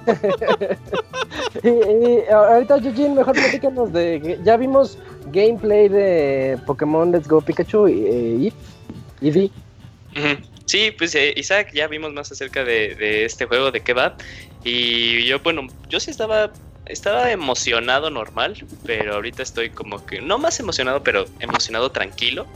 [1.62, 4.38] y, y ahorita, Eugene, mejor platícanos de.
[4.44, 4.98] Ya vimos
[5.32, 8.52] gameplay de Pokémon Let's Go Pikachu y eh, Eevee.
[9.22, 9.50] Eevee.
[10.16, 10.42] Ujú.
[10.42, 13.92] Sí, Sí, pues eh, Isaac, ya vimos más acerca de, de este juego, de qué
[13.92, 14.16] va.
[14.64, 16.50] Y yo, bueno, yo sí estaba
[16.86, 22.46] estaba emocionado normal, pero ahorita estoy como que, no más emocionado, pero emocionado tranquilo,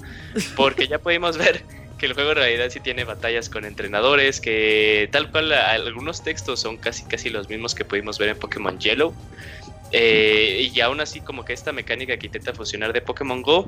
[0.56, 1.64] porque ya pudimos ver
[1.98, 6.60] que el juego en realidad sí tiene batallas con entrenadores, que tal cual algunos textos
[6.60, 9.14] son casi casi los mismos que pudimos ver en Pokémon Yellow.
[9.92, 13.66] Eh, y aún así como que esta mecánica que intenta funcionar de Pokémon Go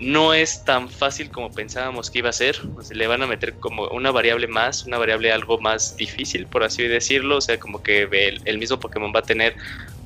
[0.00, 2.60] no es tan fácil como pensábamos que iba a ser.
[2.92, 6.84] le van a meter como una variable más, una variable algo más difícil, por así
[6.84, 7.38] decirlo.
[7.38, 8.08] O sea, como que
[8.44, 9.56] el mismo Pokémon va a tener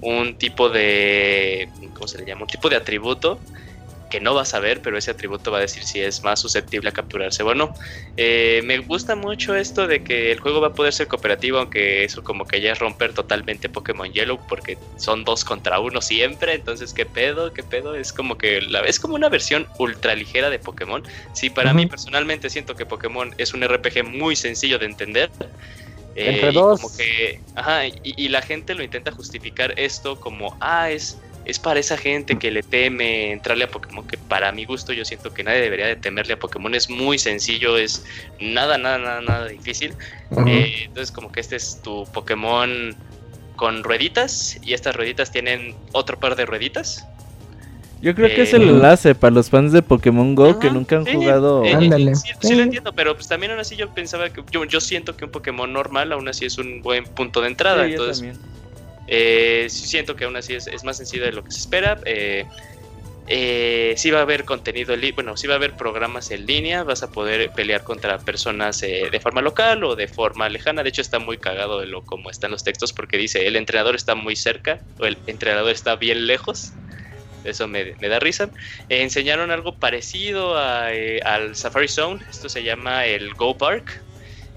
[0.00, 2.42] un tipo de, ¿cómo se le llama?
[2.42, 3.38] Un tipo de atributo
[4.12, 6.90] que no vas a ver, pero ese atributo va a decir si es más susceptible
[6.90, 7.72] a capturarse o no.
[8.18, 12.04] Eh, me gusta mucho esto de que el juego va a poder ser cooperativo, aunque
[12.04, 16.52] eso como que ya es romper totalmente Pokémon Yellow, porque son dos contra uno siempre,
[16.52, 20.50] entonces qué pedo, qué pedo, es como que la, es como una versión ultra ligera
[20.50, 21.02] de Pokémon.
[21.32, 25.30] Sí, para mí personalmente siento que Pokémon es un RPG muy sencillo de entender.
[26.16, 26.82] Eh, Entre dos.
[26.82, 31.58] Como que, ajá, y, y la gente lo intenta justificar esto como, ah, es es
[31.58, 35.32] para esa gente que le teme entrarle a Pokémon, que para mi gusto yo siento
[35.34, 38.04] que nadie debería de temerle a Pokémon, es muy sencillo, es
[38.40, 39.94] nada, nada, nada, nada difícil.
[40.46, 42.94] Eh, entonces como que este es tu Pokémon
[43.56, 47.06] con rueditas y estas rueditas tienen otro par de ruedidas.
[48.00, 50.96] Yo creo que es Eh, el enlace para los fans de Pokémon Go que nunca
[50.96, 51.64] han sí, jugado.
[51.64, 52.16] eh, Ándale.
[52.16, 55.16] Sí, sí lo entiendo, pero pues también aún así yo pensaba que yo, yo siento
[55.16, 57.84] que un Pokémon normal aún así es un buen punto de entrada.
[57.84, 58.38] Sí, entonces también.
[59.06, 61.98] Eh, siento que aún así es, más sencillo de lo que se espera.
[62.04, 62.46] Eh,
[63.28, 67.02] eh, sí va a haber contenido, bueno, sí va a haber programas en línea, vas
[67.04, 70.82] a poder pelear contra personas eh, de forma local o de forma lejana.
[70.82, 73.94] De hecho está muy cagado de lo como están los textos porque dice el entrenador
[73.94, 76.72] está muy cerca o el entrenador está bien lejos.
[77.44, 78.50] Eso me, da risa.
[78.88, 80.88] Eh, enseñaron algo parecido a,
[81.24, 82.20] al Safari Zone.
[82.28, 84.02] Esto se llama el Go Park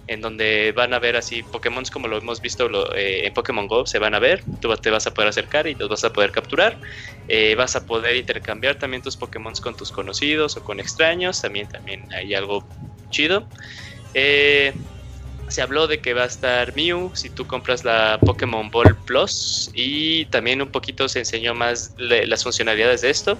[0.07, 3.85] en donde van a ver así Pokémon como lo hemos visto eh, en Pokémon Go,
[3.85, 6.31] se van a ver, tú te vas a poder acercar y los vas a poder
[6.31, 6.79] capturar,
[7.27, 11.67] Eh, vas a poder intercambiar también tus Pokémon con tus conocidos o con extraños, también,
[11.67, 12.67] también hay algo
[13.09, 13.47] chido.
[14.13, 14.73] Eh,
[15.47, 19.69] se habló de que va a estar Mew si tú compras la Pokémon Ball Plus
[19.73, 23.39] y también un poquito se enseñó más las funcionalidades de esto.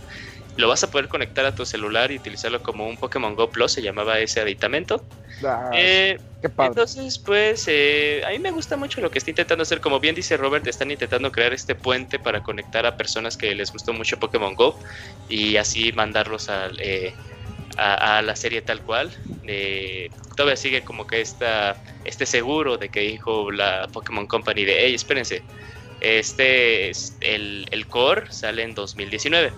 [0.58, 3.74] Lo vas a poder conectar a tu celular y utilizarlo como un Pokémon Go Plus,
[3.74, 5.06] se llamaba ese aditamento.
[5.44, 6.70] Ah, Eh, qué padre.
[6.70, 9.82] entonces, pues, eh, a mí me gusta mucho lo que está intentando hacer.
[9.82, 13.72] Como bien dice Robert, están intentando crear este puente para conectar a personas que les
[13.72, 14.80] gustó mucho Pokémon Go
[15.28, 17.14] y así mandarlos al, eh,
[17.78, 19.12] a, a la serie tal cual.
[19.48, 24.78] Eh, todavía sigue como que esta, este seguro de que dijo la Pokémon Company de,
[24.86, 25.44] hey, espérense,
[26.00, 29.54] este es el, el core sale en 2019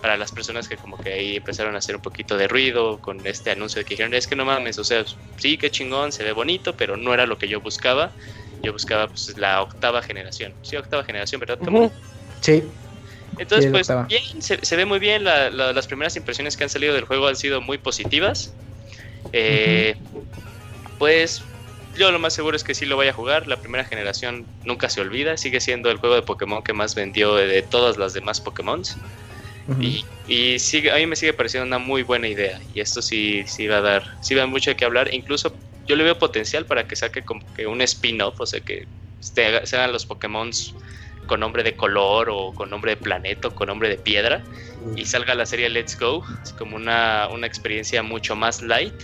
[0.00, 3.26] para las personas que como que ahí empezaron a hacer un poquito de ruido con
[3.26, 5.04] este anuncio de que dijeron, es que no mames, o sea,
[5.36, 8.14] sí, qué chingón, se ve bonito, pero no era lo que yo buscaba.
[8.62, 10.56] Yo buscaba pues la octava generación.
[10.62, 11.58] Sí, octava generación, ¿verdad?
[11.62, 11.92] Ujú.
[12.40, 12.74] Sí,
[13.36, 15.24] Entonces, Sí, pues bien, se, se ve muy bien.
[15.24, 18.58] la- la- las primeras impresiones que han salido del juego han sido muy positivas.
[19.32, 19.94] Eh,
[20.98, 21.54] Pues
[21.94, 23.46] yo lo más seguro es que sí lo vaya a jugar.
[23.46, 25.36] La primera generación nunca se olvida.
[25.36, 28.82] Sigue siendo el juego de Pokémon que más vendió de, de todas las demás Pokémon.
[29.80, 32.58] Y, y sigue, a mí me sigue pareciendo una muy buena idea.
[32.74, 35.12] Y esto sí, sí va a dar, sí va a dar mucho de qué hablar.
[35.12, 35.56] Incluso
[35.86, 38.86] yo le veo potencial para que saque como que un spin-off, o sea que
[39.20, 40.50] este, haga- sean los Pokémon
[41.26, 44.42] con nombre de color o con nombre de planeta o con nombre de piedra
[44.96, 48.94] y salga la serie Let's Go, es como una, una experiencia mucho más light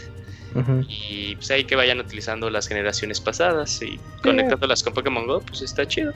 [0.89, 5.63] y pues ahí que vayan utilizando las generaciones pasadas y conectándolas con Pokémon Go, pues
[5.63, 6.13] está chido.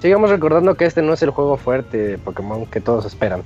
[0.00, 3.44] Sigamos recordando que este no es el juego fuerte de Pokémon que todos esperan.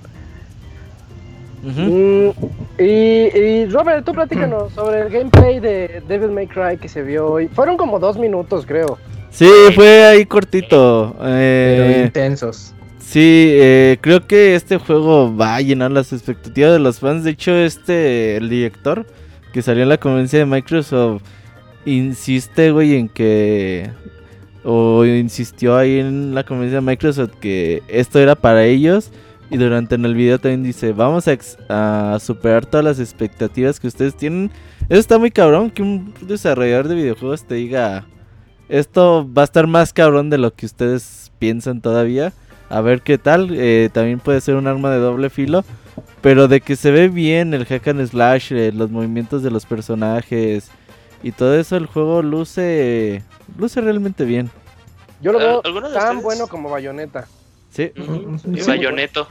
[1.62, 2.30] Mm,
[2.78, 7.26] y, y, Robert, tú platícanos sobre el gameplay de Devil May Cry que se vio
[7.26, 7.48] hoy.
[7.48, 8.98] Fueron como dos minutos, creo.
[9.30, 11.14] Sí, fue ahí cortito.
[11.18, 12.74] Pero Eh, intensos.
[12.98, 17.24] sí, eh, creo que este juego va a llenar las expectativas de los fans.
[17.24, 19.06] De hecho, este, el director
[19.52, 21.22] que salió en la conferencia de Microsoft,
[21.84, 23.90] insiste, güey, en que...
[24.62, 29.11] O insistió ahí en la conferencia de Microsoft que esto era para ellos.
[29.51, 31.26] Y durante en el video también dice, vamos
[31.68, 34.51] a, superar todas las expectativas que ustedes tienen.
[34.88, 38.07] Eso está muy cabrón que un desarrollador de videojuegos te diga,
[38.68, 42.32] esto va a estar más cabrón de lo que ustedes piensan todavía.
[42.68, 43.48] A ver qué tal.
[43.53, 45.64] eh, también puede ser un arma de doble filo.
[46.22, 49.66] Pero de que se ve bien el hack and slash, eh, los movimientos de los
[49.66, 50.70] personajes
[51.22, 53.22] y todo eso, el juego luce,
[53.59, 54.51] luce realmente bien.
[55.20, 56.22] Yo lo ¿Al- veo de tan ustedes?
[56.22, 57.26] bueno como Bayonetta.
[57.71, 57.93] Sí.
[57.97, 58.12] Ujú.
[58.12, 58.66] Ujú, Y sí.
[58.66, 59.29] Bayoneto.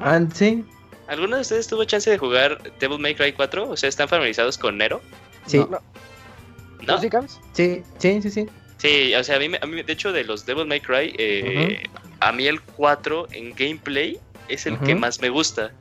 [0.00, 0.64] Ah, sí,
[1.08, 3.68] ¿Alguno de ustedes tuvo chance de jugar Devil May Cry 4?
[3.70, 5.00] O sea, ¿están familiarizados con Nero?
[5.46, 5.58] sí.
[5.58, 5.80] No.
[6.82, 7.00] ¿No?
[7.00, 7.38] ¿Tú sí?
[7.52, 8.46] Sí, sí, sí, sí.
[8.78, 11.14] Sí, o sea, a mí, me- a mí de hecho, de los Devil May Cry,
[11.18, 11.82] eh,
[12.20, 15.72] a mí el 4 en gameplay es el que más me gusta.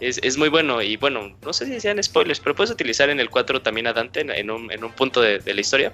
[0.00, 3.20] Es, es muy bueno y bueno, no sé si sean spoilers, pero puedes utilizar en
[3.20, 5.92] el 4 también a Dante en, en un, en un punto de, de la historia.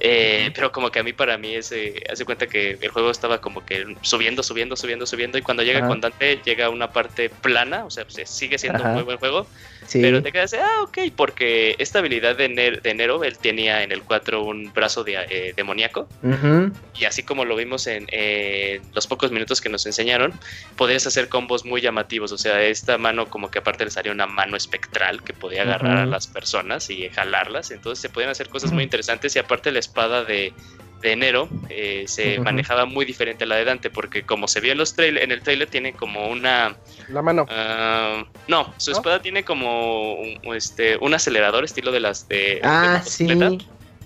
[0.00, 3.10] Eh, pero como que a mí, para mí, es, eh, hace cuenta que el juego
[3.10, 5.88] estaba como que subiendo, subiendo, subiendo, subiendo y cuando llega Ajá.
[5.88, 8.88] con Dante llega a una parte plana, o sea, pues, sigue siendo Ajá.
[8.90, 9.46] un muy buen juego,
[9.86, 10.00] Sí.
[10.02, 13.90] pero te quedas ah, ok, porque esta habilidad de, Ner- de Nero, él tenía en
[13.92, 16.08] el 4 un brazo de, eh, demoníaco.
[16.94, 20.32] Y así como lo vimos en eh, los pocos minutos que nos enseñaron,
[20.76, 22.32] podías hacer combos muy llamativos.
[22.32, 25.98] O sea, esta mano como que aparte le salía una mano espectral que podía agarrar
[25.98, 27.70] a las personas y jalarlas.
[27.70, 30.52] Entonces se podían hacer cosas muy interesantes y aparte la espada de,
[31.02, 34.72] de Nero eh, se manejaba muy diferente a la de Dante porque como se vio
[34.72, 36.76] en, los trail- en el trailer tiene como una...
[37.08, 37.46] La mano.
[37.48, 38.96] ah, no, su ¿No?
[38.96, 42.60] espada tiene como un, este, un acelerador estilo de las de...
[42.62, 43.26] Ah, sí.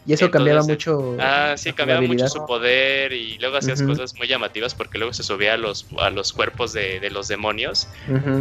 [0.05, 1.17] Y eso cambiaba Entonces, mucho.
[1.21, 5.23] Ah, sí, cambiaba mucho su poder y luego hacías cosas muy llamativas porque luego se
[5.23, 7.89] subía a los, a los cuerpos de, de los demonios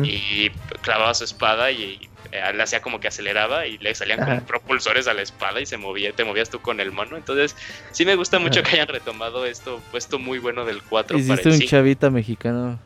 [0.03, 0.49] y
[0.81, 5.07] clavaba su espada y eh, le hacía como que aceleraba y le salían como propulsores
[5.07, 7.17] a la espada y se movía, te movías tú con el mono.
[7.17, 7.55] Entonces,
[7.91, 11.49] sí me gusta mucho que hayan retomado esto, puesto muy bueno del 4 para Hiciste
[11.49, 11.69] el un 5.
[11.69, 12.79] chavita mexicano.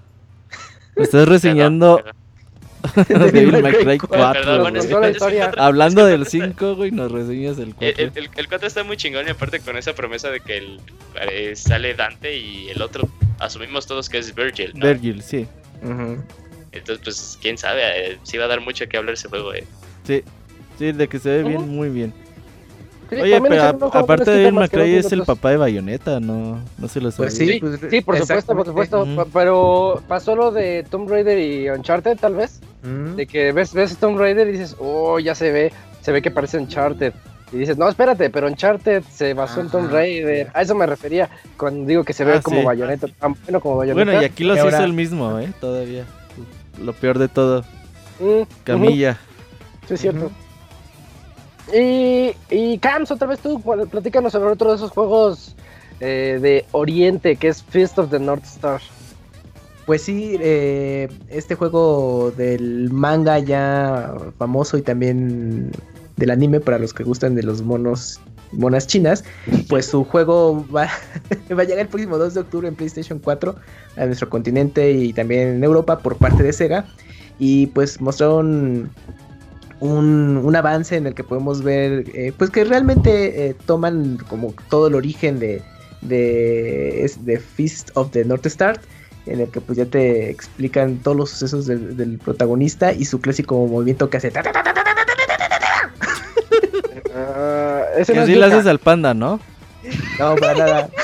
[0.96, 2.04] Me estás reseñando
[2.96, 4.08] Devil May Cry Cry 4.
[4.08, 4.34] 4.
[4.41, 7.74] Perdón, bueno, es que- es que Hablando del otra está- 5, güey, nos reseñas el
[7.76, 8.04] 4.
[8.04, 10.80] El, el, el 4 está muy chingón y aparte con esa promesa de que el,
[11.20, 14.72] eh, sale Dante y el otro asumimos todos que es Virgil.
[14.76, 14.86] ¿no?
[14.88, 15.48] Virgil, sí.
[15.82, 16.24] Ujú.
[16.76, 19.63] Entonces, pues, quién sabe, eh, sí va a dar mucho que hablar ese juego, eh.
[20.03, 20.23] Sí.
[20.78, 22.13] Sí, de que se ve bien, muy bien.
[23.09, 23.69] Sí, Oye, pero a-
[23.99, 25.38] aparte de Cry Masquerade es el otros.
[25.38, 27.28] papá de Bayonetta, no, no se lo sabía.
[27.30, 29.07] Pues sí, Sí, pues, Sí, por supuesto, por supuesto.
[29.32, 32.59] Pero pasó lo de Tomb Raider y Uncharted, tal vez.
[32.84, 33.15] Ujú.
[33.15, 35.71] De que ves, ves Tomb Raider y dices, oh, ya se ve,
[36.01, 37.13] se ve que parece Uncharted.
[37.51, 39.91] Y dices, no, espérate, pero Uncharted se basó en Tomb.
[39.91, 40.49] Raider.
[40.55, 42.65] A eso me refería cuando digo que se ve Ah, como sí.
[42.65, 44.03] Bayonetta, tan bueno como Bayonetta.
[44.11, 45.53] Bueno, y aquí los ahora- hizo el mismo, ¿eh?
[45.61, 46.05] Todavía.
[46.82, 47.63] Lo peor de todo.
[48.19, 49.19] Mm, Camilla.
[49.88, 50.32] sí, es cierto.
[51.73, 55.55] Y, y Cams, otra vez tú, platícanos sobre otro de esos juegos
[55.99, 58.82] eh, de Oriente, que es Fist of the North Star.
[59.86, 65.71] Pues sí, eh, este juego del manga ya famoso y también
[66.17, 68.19] del anime para los que gustan de los monos
[68.56, 69.24] monas chinas,
[69.70, 70.89] pues su juego va,
[71.58, 73.56] va a llegar el próximo 2 de octubre en PlayStation 4
[73.97, 76.86] a nuestro continente y también en Europa por parte de Sega.
[77.38, 78.89] Y pues mostraron
[79.82, 84.53] un, un avance en el que podemos ver eh, pues que realmente eh, toman como
[84.70, 85.62] todo el origen de
[86.08, 88.80] de, Fist of the North Star
[89.26, 93.66] en el que pues ya te explican todos los sucesos del, protagonista y su clásico
[93.66, 94.32] movimiento que hace
[97.36, 99.40] Ah, ese Que no es le haces al panda, ¿no?
[100.20, 100.90] No, para nada.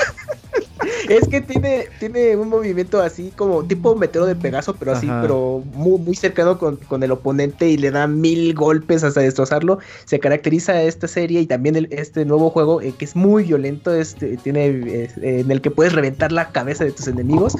[1.08, 5.20] Es que tiene, tiene un movimiento así como tipo meteoro de Pegaso, pero así, Ajá.
[5.22, 9.78] pero muy, muy cercano con, con el oponente y le da mil golpes hasta destrozarlo.
[10.04, 13.94] Se caracteriza esta serie y también el- este nuevo juego eh, que es muy violento,
[13.94, 17.54] este, tiene eh, en el que puedes reventar la cabeza de tus enemigos.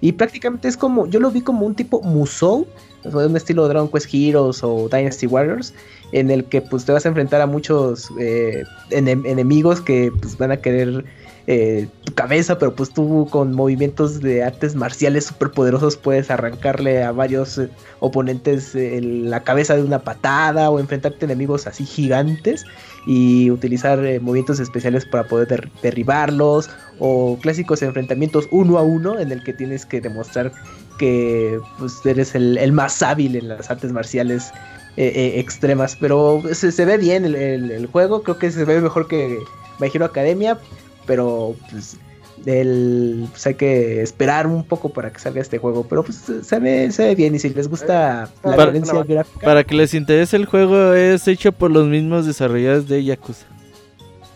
[0.00, 2.66] Y prácticamente es como, yo lo vi como un tipo Musou,
[3.04, 5.74] un estilo Dragon Quest Heroes o Dynasty Warriors,
[6.12, 10.36] en el que pues te vas a enfrentar a muchos eh, enem- enemigos que pues
[10.36, 11.04] van a querer
[11.48, 17.02] eh, tu cabeza, pero pues tú con movimientos de artes marciales súper poderosos puedes arrancarle
[17.02, 21.84] a varios eh, oponentes en la cabeza de una patada o enfrentarte a enemigos así
[21.84, 22.64] gigantes
[23.06, 29.32] y utilizar movimientos especiales para poder der- derribarlos o clásicos enfrentamientos uno a uno en
[29.32, 30.52] el que tienes que demostrar
[30.98, 34.52] que pues eres el, el más hábil en las artes marciales
[34.96, 38.64] eh, eh, extremas, pero se, se ve bien el, el- el juego, creo que se
[38.64, 39.38] ve mejor que
[39.80, 40.58] My Hero Academia,
[41.06, 41.96] pero pues,
[42.44, 46.58] el, pues, hay que esperar un poco para que salga este juego, pero pues se
[46.58, 49.94] ve, se ve bien y si les gusta la Para- violencia gráfica, Para que les
[49.94, 53.46] interese el juego es hecho por los mismos desarrolladores de Yakuza.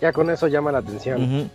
[0.01, 1.51] Ya con eso llama la atención.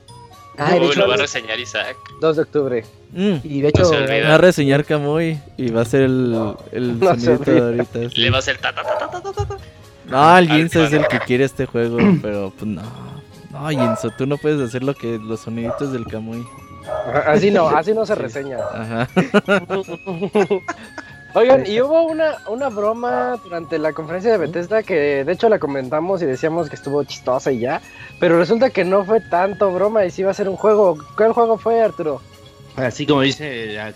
[0.64, 1.97] Ah, de Uy, hecho, lo va a reseñar Isaac.
[2.22, 2.86] 2 de octubre.
[3.14, 3.36] Mm.
[3.43, 3.91] y de hecho No.
[4.07, 8.09] Va a reseñar Kamui y va a ser el, el No se sonidito de ahorita.
[8.09, 8.22] sí.
[8.22, 9.57] Le va a hacer ta ta ta ta ta ta ta.
[10.05, 12.82] No, el Jinso es el que quiere este juego, pero pues no.
[13.51, 16.45] No, Jinso, tú no puedes hacer lo que los soniditos del Kamui.
[17.07, 18.57] Ajá, Así no, así no se reseña.
[18.74, 19.07] Ajá.
[21.34, 25.60] Oigan, y hubo una, una broma durante la conferencia de Bethesda que de hecho la
[25.60, 27.82] comentamos y decíamos que estuvo chistosa y ya,
[28.20, 30.98] pero resulta que no fue tanto broma y sí iba a ser un juego.
[31.16, 32.22] ¿Cuál juego fue, Arturo?
[32.76, 33.94] Así como dice la,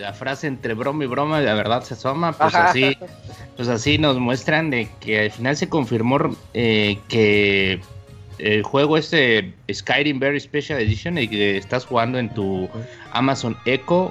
[0.00, 2.70] la frase entre broma y broma, la verdad se asoma, pues Ajá.
[2.70, 2.96] así,
[3.56, 6.18] pues así nos muestran de que al final se confirmó
[6.54, 7.80] eh, que
[8.38, 12.68] el juego este Skyrim Very Special Edition y que estás jugando en tu
[13.12, 14.10] Amazon Echo,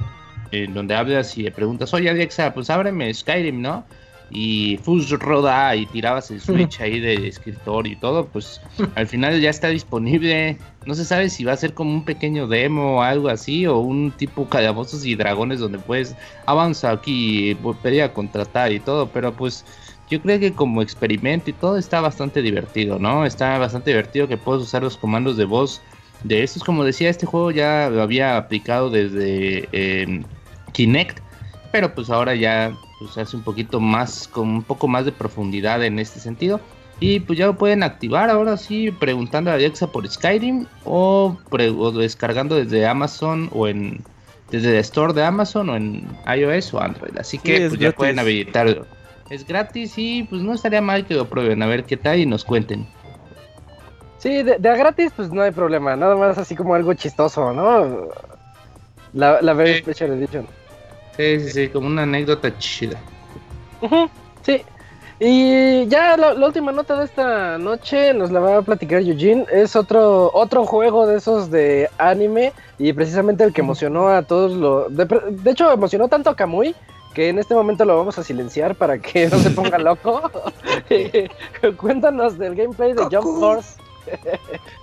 [0.52, 3.86] en donde hablas y le preguntas, oye Alexa, pues ábreme Skyrim, ¿no?
[4.32, 8.62] Y Fus Roda y tirabas el Switch ahí de escritorio y todo, pues
[8.94, 10.58] al final ya está disponible.
[10.86, 13.80] No se sabe si va a ser como un pequeño demo o algo así, o
[13.80, 19.34] un tipo calabozos y dragones donde puedes avanzar aquí, pedir a contratar y todo, pero
[19.34, 19.66] pues
[20.10, 23.26] yo creo que como experimento y todo está bastante divertido, ¿no?
[23.26, 25.82] Está bastante divertido que puedes usar los comandos de voz
[26.24, 26.64] de estos.
[26.64, 30.24] Como decía, este juego ya lo había aplicado desde eh,
[30.72, 31.20] Kinect,
[31.72, 35.84] pero pues ahora ya pues hace un poquito más, con un poco más de profundidad
[35.84, 36.60] en este sentido.
[37.02, 41.92] Y pues ya lo pueden activar ahora sí, preguntando a Alexa por Skyrim o, o
[41.92, 44.04] descargando desde Amazon o en
[44.52, 47.18] desde el store de Amazon o en iOS o Android.
[47.18, 48.86] Así que es pues, ya pueden habilitarlo.
[49.30, 52.26] Es gratis y pues no estaría mal que lo prueben, a ver qué tal y
[52.26, 52.88] nos cuenten.
[54.18, 55.96] Sí, de, de a gratis, pues no hay problema.
[55.96, 58.10] Nada más así como algo chistoso, ¿no?
[59.14, 59.80] La, la Very Sí.
[59.80, 60.48] Special Edition.
[61.20, 62.98] Sí, sí, sí, como una anécdota chida.
[64.42, 64.64] Sí.
[65.20, 69.46] Y ya la, la última nota de esta noche nos la va a platicar Eugene.
[69.52, 74.54] Es otro, otro juego de esos de anime y precisamente el que emocionó a todos
[74.54, 74.96] los...
[74.96, 76.74] De, de hecho, emocionó tanto a Kamui
[77.14, 80.32] que en este momento lo vamos a silenciar para que no se ponga loco.
[81.78, 83.40] Cuéntanos del gameplay de Jump.
[83.42, 83.78] Force.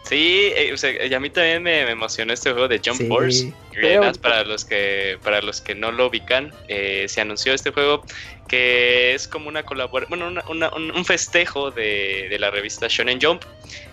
[0.09, 2.99] Sí, eh, o sea, y a mí también me, me emocionó este juego de Jump
[2.99, 3.09] Sí.
[3.09, 3.53] Force.
[3.79, 4.21] Eh, bonito.
[4.23, 8.07] para los que para los que no lo ubican, eh, se anunció este juego
[8.49, 12.87] que es como una colaboración, bueno, una- una- un, un festejo de, de la revista
[12.89, 13.43] Shonen Jump,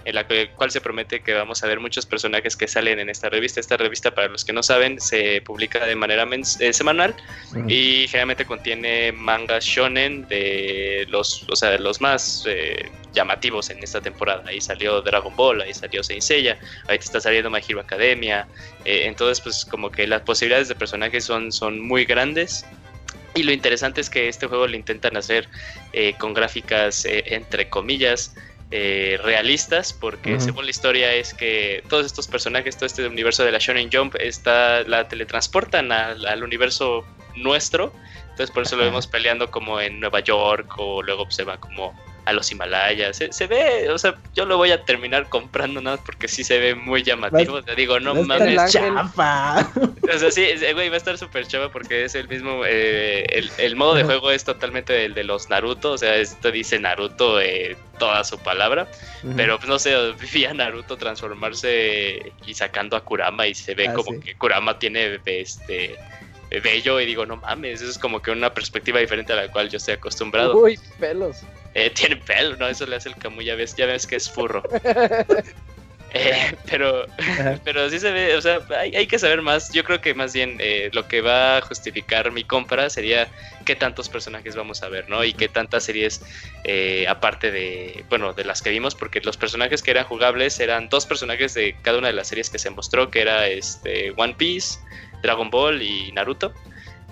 [0.06, 3.30] en la cual se promete que vamos a ver muchos personajes que salen en esta
[3.30, 3.60] revista.
[3.60, 7.16] Esta revista, para los que no saben, se publica de manera mens- eh, semanal
[7.68, 13.82] y generalmente contiene mangas shonen de los, o sea, de los más eh, llamativos en
[13.84, 14.44] esta temporada.
[14.46, 18.48] Ahí salió Dragon Ball, ahí salió Saint Seiya, ahí te está saliendo My Hero Academia.
[18.86, 22.66] eh, entonces, pues como que las posibilidades de personajes son, son muy grandes.
[23.36, 25.50] Y lo interesante es que este juego lo intentan hacer
[25.92, 28.36] eh, con gráficas, eh, entre comillas,
[28.70, 33.52] eh, realistas, porque según la historia es que todos estos personajes, todo este universo de
[33.52, 37.94] la Shonen Jump, está, la teletransportan al, al universo nuestro.
[38.32, 41.94] Entonces por eso lo vemos peleando como en Nueva York o luego se va como
[42.26, 43.18] a los Himalayas.
[43.18, 46.44] Se, se ve, o sea, yo lo voy a terminar comprando nada más porque sí
[46.44, 47.62] se ve muy llamativo.
[47.64, 48.72] Te digo, no mames.
[48.72, 49.70] chafa.
[50.14, 52.64] O sea, sí, es- güey, va a estar súper chava porque es el mismo.
[52.66, 55.92] eh, el, el modo de juego es totalmente el de los Naruto.
[55.94, 58.88] O sea, esto dice Naruto eh, toda su palabra.
[59.38, 59.96] Pero pues no sé,
[60.34, 64.20] vi a Naruto transformarse y sacando a Kurama y se ve Ah, como sí.
[64.20, 65.96] que Kurama tiene este
[66.64, 69.70] bello y digo, no mames, eso es como que una perspectiva diferente a la cual
[69.70, 70.56] yo estoy acostumbrado.
[70.56, 71.42] Uy, pelos.
[71.76, 72.68] Eh, tiene pelo, ¿no?
[72.68, 74.62] Eso le hace el Camu, ya ves, ya ves que es furro.
[76.16, 77.08] Eh, pero,
[77.64, 79.74] pero sí se ve, o sea, hay, hay que saber más.
[79.74, 83.28] Yo creo que más bien eh, lo que va a justificar mi compra sería
[83.66, 85.24] qué tantos personajes vamos a ver, ¿no?
[85.24, 86.22] Y qué tantas series,
[86.66, 90.88] eh, aparte de, bueno, de las que vimos, porque los personajes que eran jugables eran
[90.88, 94.36] dos personajes de cada una de las series que se mostró, que era este One
[94.36, 94.78] Piece,
[95.24, 96.54] Dragon Ball y Naruto.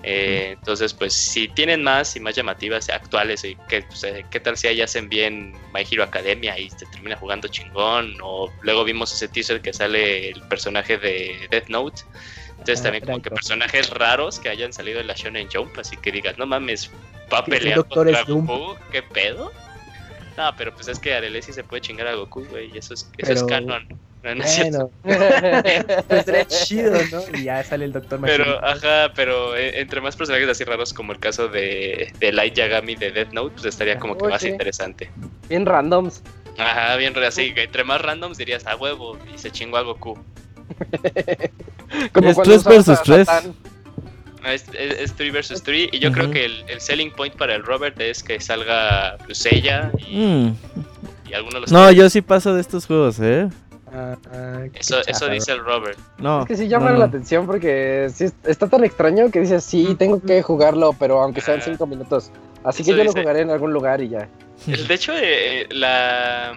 [0.04, 4.40] Eh, entonces, pues si tienen más y más llamativas actuales, y que, pues, eh, ¿qué
[4.40, 8.16] tal si ahí hacen bien My Hero Academia y se termina jugando chingón?
[8.22, 12.02] O luego vimos ese teaser que sale el personaje de Death Note.
[12.50, 15.96] Entonces Ah, también como que personajes raros que hayan salido de la Shonen Jump, así
[15.96, 16.90] que digas, no mames,
[17.32, 18.22] va a pelear contra.
[18.24, 19.52] Goku, ¿qué pedo?
[20.36, 23.10] No, pero pues es que Arelesi se puede chingar a Goku, güey, y eso es,
[23.18, 23.84] eso es canon.
[24.22, 24.42] No, no.
[24.70, 24.90] Bueno,
[26.08, 27.38] pues estaría chido, ¿no?
[27.38, 31.12] Y ya sale el doctor Pero, ajá, pero eh, entre más personajes así raros como
[31.12, 35.10] el caso de, de Light Yagami de Death Note, pues estaría como que más interesante.
[35.48, 36.22] Bien randoms.
[36.58, 40.18] Ajá, bien así, que entre más randoms dirías a huevo y se chingó a Goku.
[42.12, 43.26] Como Es cuando tres usabas versus a tres.
[43.26, 43.54] Satán.
[44.44, 47.34] Ah, Es, es, es 3 versus 3 y yo creo que el, el selling point
[47.36, 50.56] para el Robert es que salga pues, ella y, Mm.
[51.30, 53.48] y alguno de los No, yo sí paso de estos juegos, ¿eh?
[53.94, 55.98] Ah, ah, Eso, dice el Robert.
[56.18, 56.42] No.
[56.42, 59.62] Es que sí llaman no, la atención porque sí es- está tan extraño que dices,
[59.64, 61.64] sí, tengo que jugarlo, pero aunque sean Ah.
[61.64, 62.30] cinco minutos.
[62.64, 64.28] Así Eso que yo lo jugaré en algún lugar y ya.
[64.66, 66.54] De hecho, eh, la.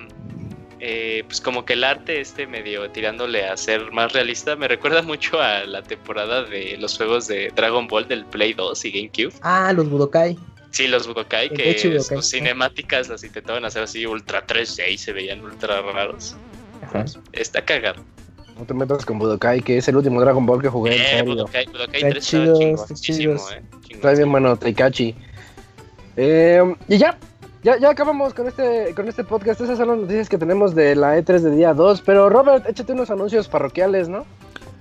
[0.79, 5.01] eh, pues como que el arte este medio tirándole a ser más realista me recuerda
[5.01, 9.33] mucho a la temporada de los juegos de Dragon Ball del Play 2 y GameCube.
[9.41, 10.37] Ah, los Budokai.
[10.71, 15.41] Sí, los Budokai, que sus cinemáticas las intentaban hacer así ultra 3D y se veían
[15.41, 16.35] ultra raros.
[16.87, 17.05] Ajá.
[17.33, 18.01] Está cagado.
[18.57, 21.05] No te metas con Budokai, que es el último Dragon Ball que jugué, en Eh,
[21.17, 21.33] serio.
[21.33, 23.33] Budokai, Budokai Está 3 chido, está chido.
[23.35, 23.61] eh.
[23.89, 25.13] Está bien bueno, Taikachi.
[26.17, 27.17] Eh, y ya,
[27.63, 29.59] ya, ya acabamos con este, con este podcast.
[29.61, 32.01] Esas son las noticias que tenemos de la E3 de día 2.
[32.05, 34.25] Pero Robert, échate unos anuncios parroquiales, ¿no?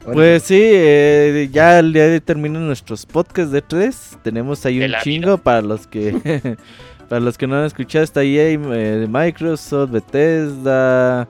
[0.05, 4.19] Pues sí, eh, ya el día de hoy terminan nuestros podcasts de 3.
[4.23, 6.57] Tenemos ahí De un chingo para los que
[7.09, 8.05] para los que no han escuchado.
[8.05, 11.27] Está EA, eh, Microsoft, Bethesda,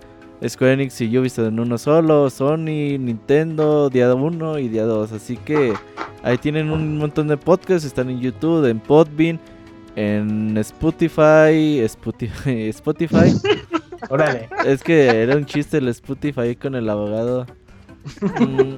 [0.48, 5.12] Square Enix y Ubisoft en uno solo, Sony, Nintendo, día 1 y día 2.
[5.12, 5.72] Así que
[6.22, 7.86] ahí tienen un montón de podcasts.
[7.86, 9.40] Están en YouTube, en Podbean,
[9.96, 13.34] en Spotify, Spotify, Spotify.
[14.10, 14.48] Órale.
[14.66, 17.46] Es que era un chiste el Spotify con el abogado.
[18.38, 18.74] Mm,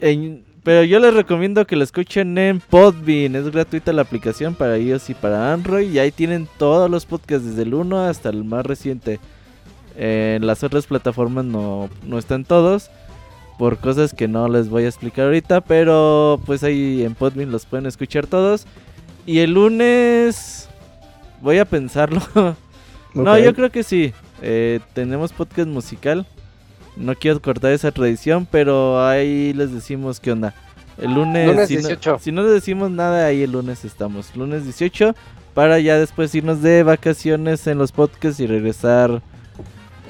[0.00, 3.34] en- pero yo les recomiendo que lo escuchen en Podbean.
[3.34, 5.90] Es gratuita la aplicación para iOS y para Android.
[5.90, 9.18] Y ahí tienen todos los podcasts, desde el 1 hasta el más reciente.
[10.02, 12.90] En las otras plataformas no, no están todos.
[13.58, 15.60] Por cosas que no les voy a explicar ahorita.
[15.60, 18.66] Pero pues ahí en Podbean los pueden escuchar todos.
[19.26, 20.70] Y el lunes
[21.42, 22.20] voy a pensarlo.
[23.12, 24.12] No, yo creo que sí.
[24.40, 26.24] Eh, tenemos podcast musical.
[26.96, 30.54] No quiero cortar esa tradición, pero ahí les decimos qué onda.
[30.96, 32.12] El lunes, Lunes si, 18.
[32.12, 34.36] No, si no les decimos nada, ahí el lunes estamos.
[34.36, 35.16] Lunes 18
[35.54, 39.20] para ya después irnos de vacaciones en los podcasts y regresar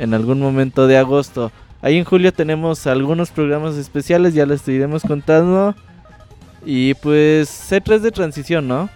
[0.01, 1.53] en algún momento de agosto.
[1.83, 5.75] Ahí en julio tenemos algunos programas especiales, ya les iremos contando.
[6.65, 8.89] Y pues C3 de transición, ¿no?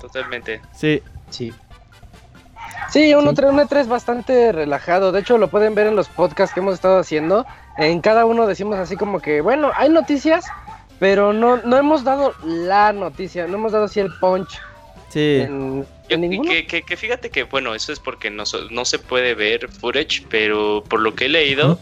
[0.00, 0.60] Totalmente.
[0.74, 1.02] Sí.
[1.30, 1.52] Sí.
[2.90, 3.28] Sí, un Sí.
[3.28, 5.12] E3, un E3 bastante relajado.
[5.12, 7.46] De hecho, lo pueden ver en los podcasts que hemos estado haciendo.
[7.78, 10.44] En cada uno decimos así como que, bueno, hay noticias,
[10.98, 14.60] pero no, no hemos dado la noticia, no hemos dado así el punch
[15.12, 15.40] Sí.
[15.42, 18.98] en, Yo- en que, que- que fíjate que, bueno, eso es porque no, no se
[18.98, 21.78] puede ver footage, pero por lo que he leído,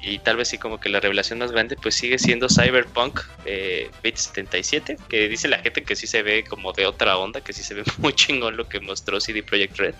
[0.00, 3.90] y tal vez sí como que la revelación más grande, pues sigue siendo Cyberpunk eh,
[4.02, 7.62] 2077, que dice la gente que sí se ve como de otra onda, que sí
[7.62, 9.94] se ve muy chingón lo que mostró CD Projekt Red.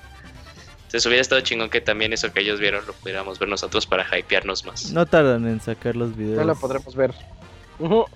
[0.87, 4.07] Entonces hubiera estado chingón que también eso que ellos vieron lo pudiéramos ver nosotros para
[4.19, 4.91] hypearnos más.
[4.93, 6.39] No tardan en sacar los videos.
[6.39, 7.13] Ya lo podremos ver.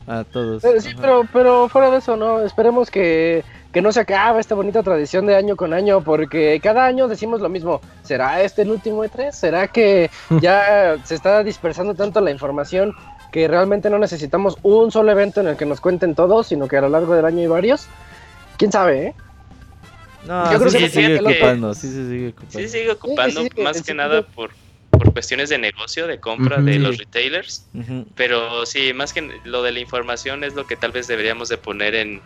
[0.06, 0.62] A todos.
[0.62, 2.40] Eh, sí, pero, pero fuera de eso, ¿no?
[2.44, 3.42] Esperemos que,
[3.76, 7.42] que no se acabe esta bonita tradición de año con año, porque cada año decimos
[7.42, 7.82] lo mismo.
[8.04, 9.32] ¿Será este el último E3?
[9.32, 10.08] ¿Será que
[10.40, 12.94] ya se está dispersando tanto la información
[13.30, 16.78] que realmente no necesitamos un solo evento en el que nos cuenten todos, sino que
[16.78, 17.86] a lo largo del año hay varios?
[18.56, 19.14] ¿Quién sabe, eh?
[20.26, 22.52] No, Yo creo sí que se sigue ocupando, sí se sigue ocupando.
[22.58, 24.52] Sí se sigue ocupando sí, sí, más que sentido- nada por,
[24.88, 26.80] por cuestiones de negocio, de compra de Ujú.
[26.80, 27.66] los retailers.
[27.74, 28.06] Ujú.
[28.14, 31.58] Pero sí, más que lo de la información es lo que tal vez deberíamos de
[31.58, 32.22] poner en,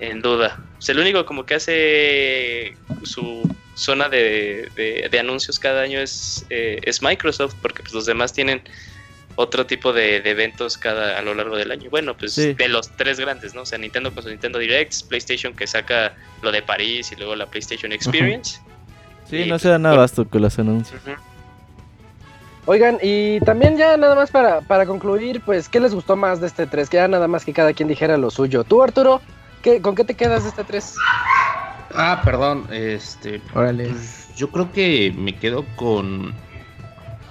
[0.00, 0.58] en duda.
[0.78, 2.74] O sea, el único como que hace
[3.04, 3.42] su
[3.74, 8.32] zona de, de- de anuncios cada año es, eh, es Microsoft, porque pues, los demás
[8.32, 8.62] tienen
[9.36, 11.88] otro tipo de, de eventos cada a lo largo del año.
[11.88, 12.52] Bueno, pues Sí.
[12.54, 13.62] de los tres grandes, ¿no?
[13.62, 17.36] O sea, Nintendo con su Nintendo Direct, PlayStation que saca lo de París y luego
[17.36, 18.60] la PlayStation Experience.
[19.28, 19.96] Sí, Y, no pues, se dan bueno.
[19.96, 21.00] abasto con los anuncios.
[22.66, 26.46] Oigan, y también ya nada más para, para concluir, pues, ¿qué les gustó más de
[26.46, 26.90] este 3?
[26.90, 28.64] Que ya nada más que cada quien dijera lo suyo.
[28.64, 29.20] Tú, Arturo,
[29.62, 31.00] ¿qué, ¿con qué te quedas de este 3?
[31.94, 33.88] Ah, perdón, este, Órale.
[33.88, 36.34] pues, yo creo que me quedo con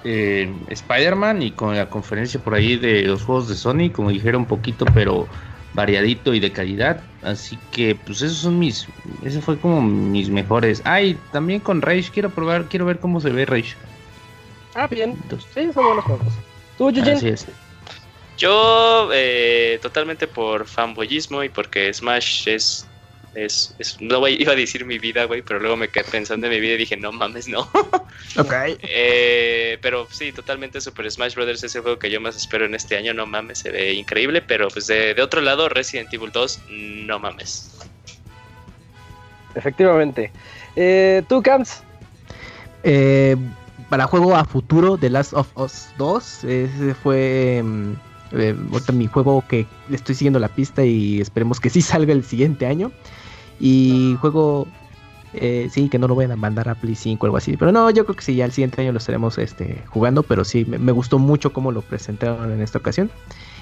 [0.03, 4.38] eh, Spider-Man y con la conferencia por ahí de los juegos de Sony, como dijera
[4.38, 5.27] un poquito, pero
[5.73, 7.01] variadito y de calidad.
[7.21, 8.88] Así que, pues esos son mis,
[9.23, 10.82] ese fue como mis mejores.
[10.86, 13.75] Ay, también con Rage quiero probar, quiero ver cómo se ve Rage.
[14.75, 15.11] Ah, bien.
[15.23, 16.34] Entonces, Sí, son buenos juegos.
[16.77, 17.13] ¿Tú, Eugene?
[17.13, 17.45] así es.
[18.39, 22.87] Yo, eh, totalmente por fanboyismo y porque Smash es.
[23.33, 26.53] es, es- no iba a decir mi vida, güey, pero luego me quedé pensando en
[26.53, 27.69] mi vida y dije, no mames, no.
[28.37, 28.53] Ok.
[28.81, 32.75] Eh, pero sí, totalmente Super Smash Brothers es el juego que yo más espero en
[32.75, 36.31] este año, no mames, se ve increíble, pero pues de, de otro lado, Resident Evil
[36.31, 37.77] 2, no mames.
[39.55, 40.31] Efectivamente.
[40.75, 41.83] Eh, ¿Tú, Camps?
[42.83, 43.35] Eh,
[43.89, 46.43] para juego a futuro, The Last of Us 2.
[46.43, 47.93] Ese fue mm,
[48.32, 48.55] eh,
[48.93, 52.91] mi juego que estoy siguiendo la pista y esperemos que sí salga el siguiente año.
[53.59, 54.67] Y juego,
[55.34, 57.57] eh, sí, que no lo vayan a mandar a Play 5 o algo así.
[57.57, 60.23] Pero no, yo creo que sí, ya el siguiente año lo estaremos este, jugando.
[60.23, 63.11] Pero sí, me, gustó mucho cómo lo presentaron en esta ocasión.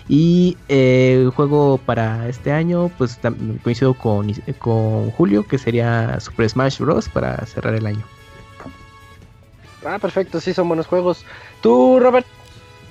[0.10, 3.20] Y eh, juego para este año, pues
[3.64, 7.10] coincido con, con Julio, que sería Super Smash Bros.
[7.10, 8.04] para cerrar el año.
[9.86, 11.24] Ah, perfecto, sí, son buenos juegos.
[11.62, 12.26] ¿Tú, Robert?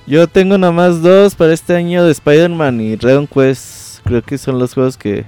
[0.06, 4.00] Yo tengo nada más dos para este año de Spider-Man y Dragon Quest.
[4.04, 5.24] Creo que son los juegos que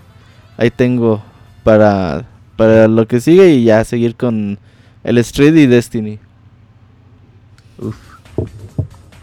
[0.56, 1.20] ahí tengo
[1.64, 2.24] para,
[2.56, 4.56] para lo que sigue y ya seguir con
[5.02, 6.20] el Street y Destiny.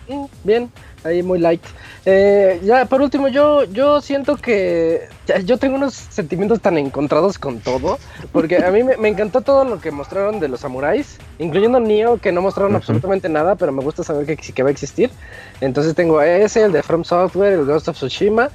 [0.09, 0.69] Mm, bien.
[1.05, 1.61] Ahí muy light.
[2.05, 5.07] Eh, ya, por último, yo, yo siento que
[5.45, 7.97] yo tengo unos sentimientos tan encontrados con todo,
[8.31, 12.17] porque a mí me, me encantó todo lo que mostraron de los samuráis, incluyendo Neo,
[12.17, 15.09] que no mostraron absolutamente nada, pero me gusta saber que, que va a existir.
[15.61, 18.49] Entonces tengo ese, el de From Software, el Ghost of Tsushima.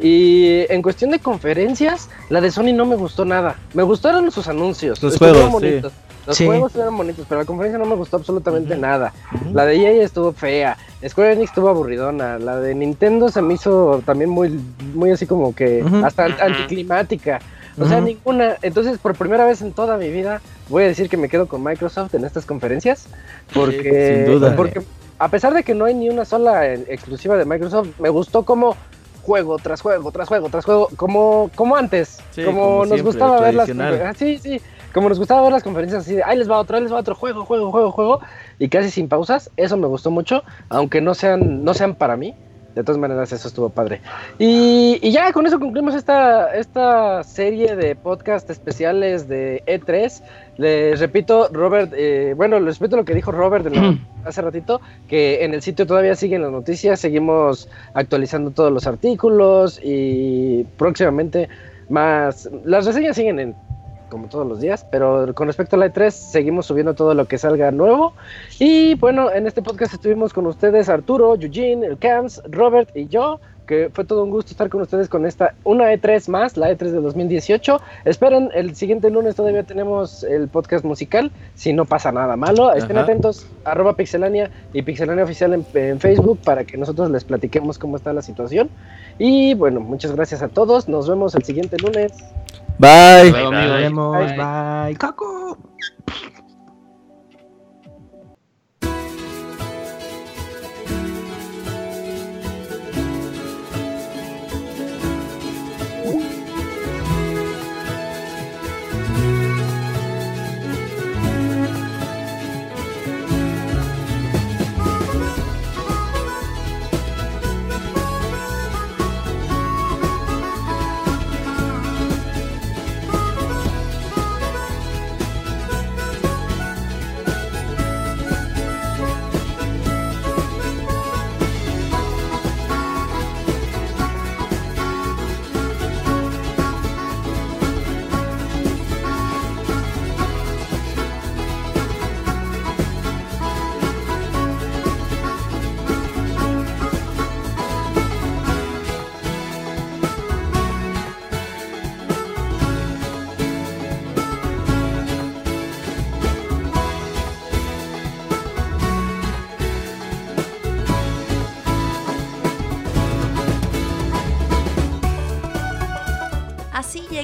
[0.00, 3.56] Y en cuestión de conferencias, la de Sony no me gustó nada.
[3.74, 5.00] Me gustaron sus anuncios.
[5.00, 5.80] Los juegos, sí.
[6.26, 6.46] Los Sí.
[6.46, 9.12] juegos eran bonitos, pero la conferencia no me gustó absolutamente nada.
[9.52, 10.76] La de EA estuvo fea.
[11.06, 12.38] Square Enix estuvo aburridona.
[12.38, 14.58] La de Nintendo se me hizo también muy,
[14.94, 16.04] muy así como que Ujú.
[16.04, 17.40] hasta an- anticlimática.
[17.78, 18.56] O sea, ninguna.
[18.62, 21.62] Entonces, por primera vez en toda mi vida, voy a decir que me quedo con
[21.62, 23.06] Microsoft en estas conferencias.
[23.52, 24.54] Porque, sin duda.
[24.56, 24.82] porque
[25.18, 28.44] a pesar de que no hay ni una sola eh, exclusiva de Microsoft, me gustó
[28.44, 28.76] como
[29.22, 32.18] juego tras juego, tras juego, tras juego, como, como antes.
[32.30, 34.60] Sí, como, como nos siempre, gustaba ver las ah, Sí, sí.
[34.94, 36.98] Como nos gustaba ver las conferencias así de, ahí les va otro, ahí les va
[36.98, 38.20] otro, juego, juego, juego, juego,
[38.60, 42.32] y casi sin pausas, eso me gustó mucho, aunque no sean, no sean para mí,
[42.76, 44.00] de todas maneras eso estuvo padre.
[44.38, 50.22] Y, y ya con eso concluimos esta, esta serie de podcast especiales de E3.
[50.56, 54.80] Les repito, Robert, eh, bueno, les repito lo que dijo Robert de la- hace ratito,
[55.08, 61.48] que en el sitio todavía siguen las noticias, seguimos actualizando todos los artículos y próximamente
[61.88, 63.54] más, las reseñas siguen en
[64.08, 67.38] como todos los días, pero con respecto a la E3 seguimos subiendo todo lo que
[67.38, 68.14] salga nuevo.
[68.58, 73.40] Y bueno, en este podcast estuvimos con ustedes Arturo, Eugene, el Cams, Robert y yo,
[73.66, 76.90] que fue todo un gusto estar con ustedes con esta una E3 más, la E3
[76.90, 77.80] de 2018.
[78.04, 82.72] Esperen, el siguiente lunes todavía tenemos el podcast musical, si no pasa nada malo.
[82.72, 83.04] Estén Ajá.
[83.04, 87.96] atentos, arroba Pixelania y Pixelania Oficial en, en Facebook para que nosotros les platiquemos cómo
[87.96, 88.70] está la situación.
[89.18, 92.12] Y bueno, muchas gracias a todos, nos vemos el siguiente lunes.
[92.78, 93.30] Bye.
[93.30, 93.42] Bye.
[93.42, 94.36] Nos vemos, Bye.
[94.36, 94.96] bye.
[94.96, 95.58] Caco.
[96.06, 96.43] Así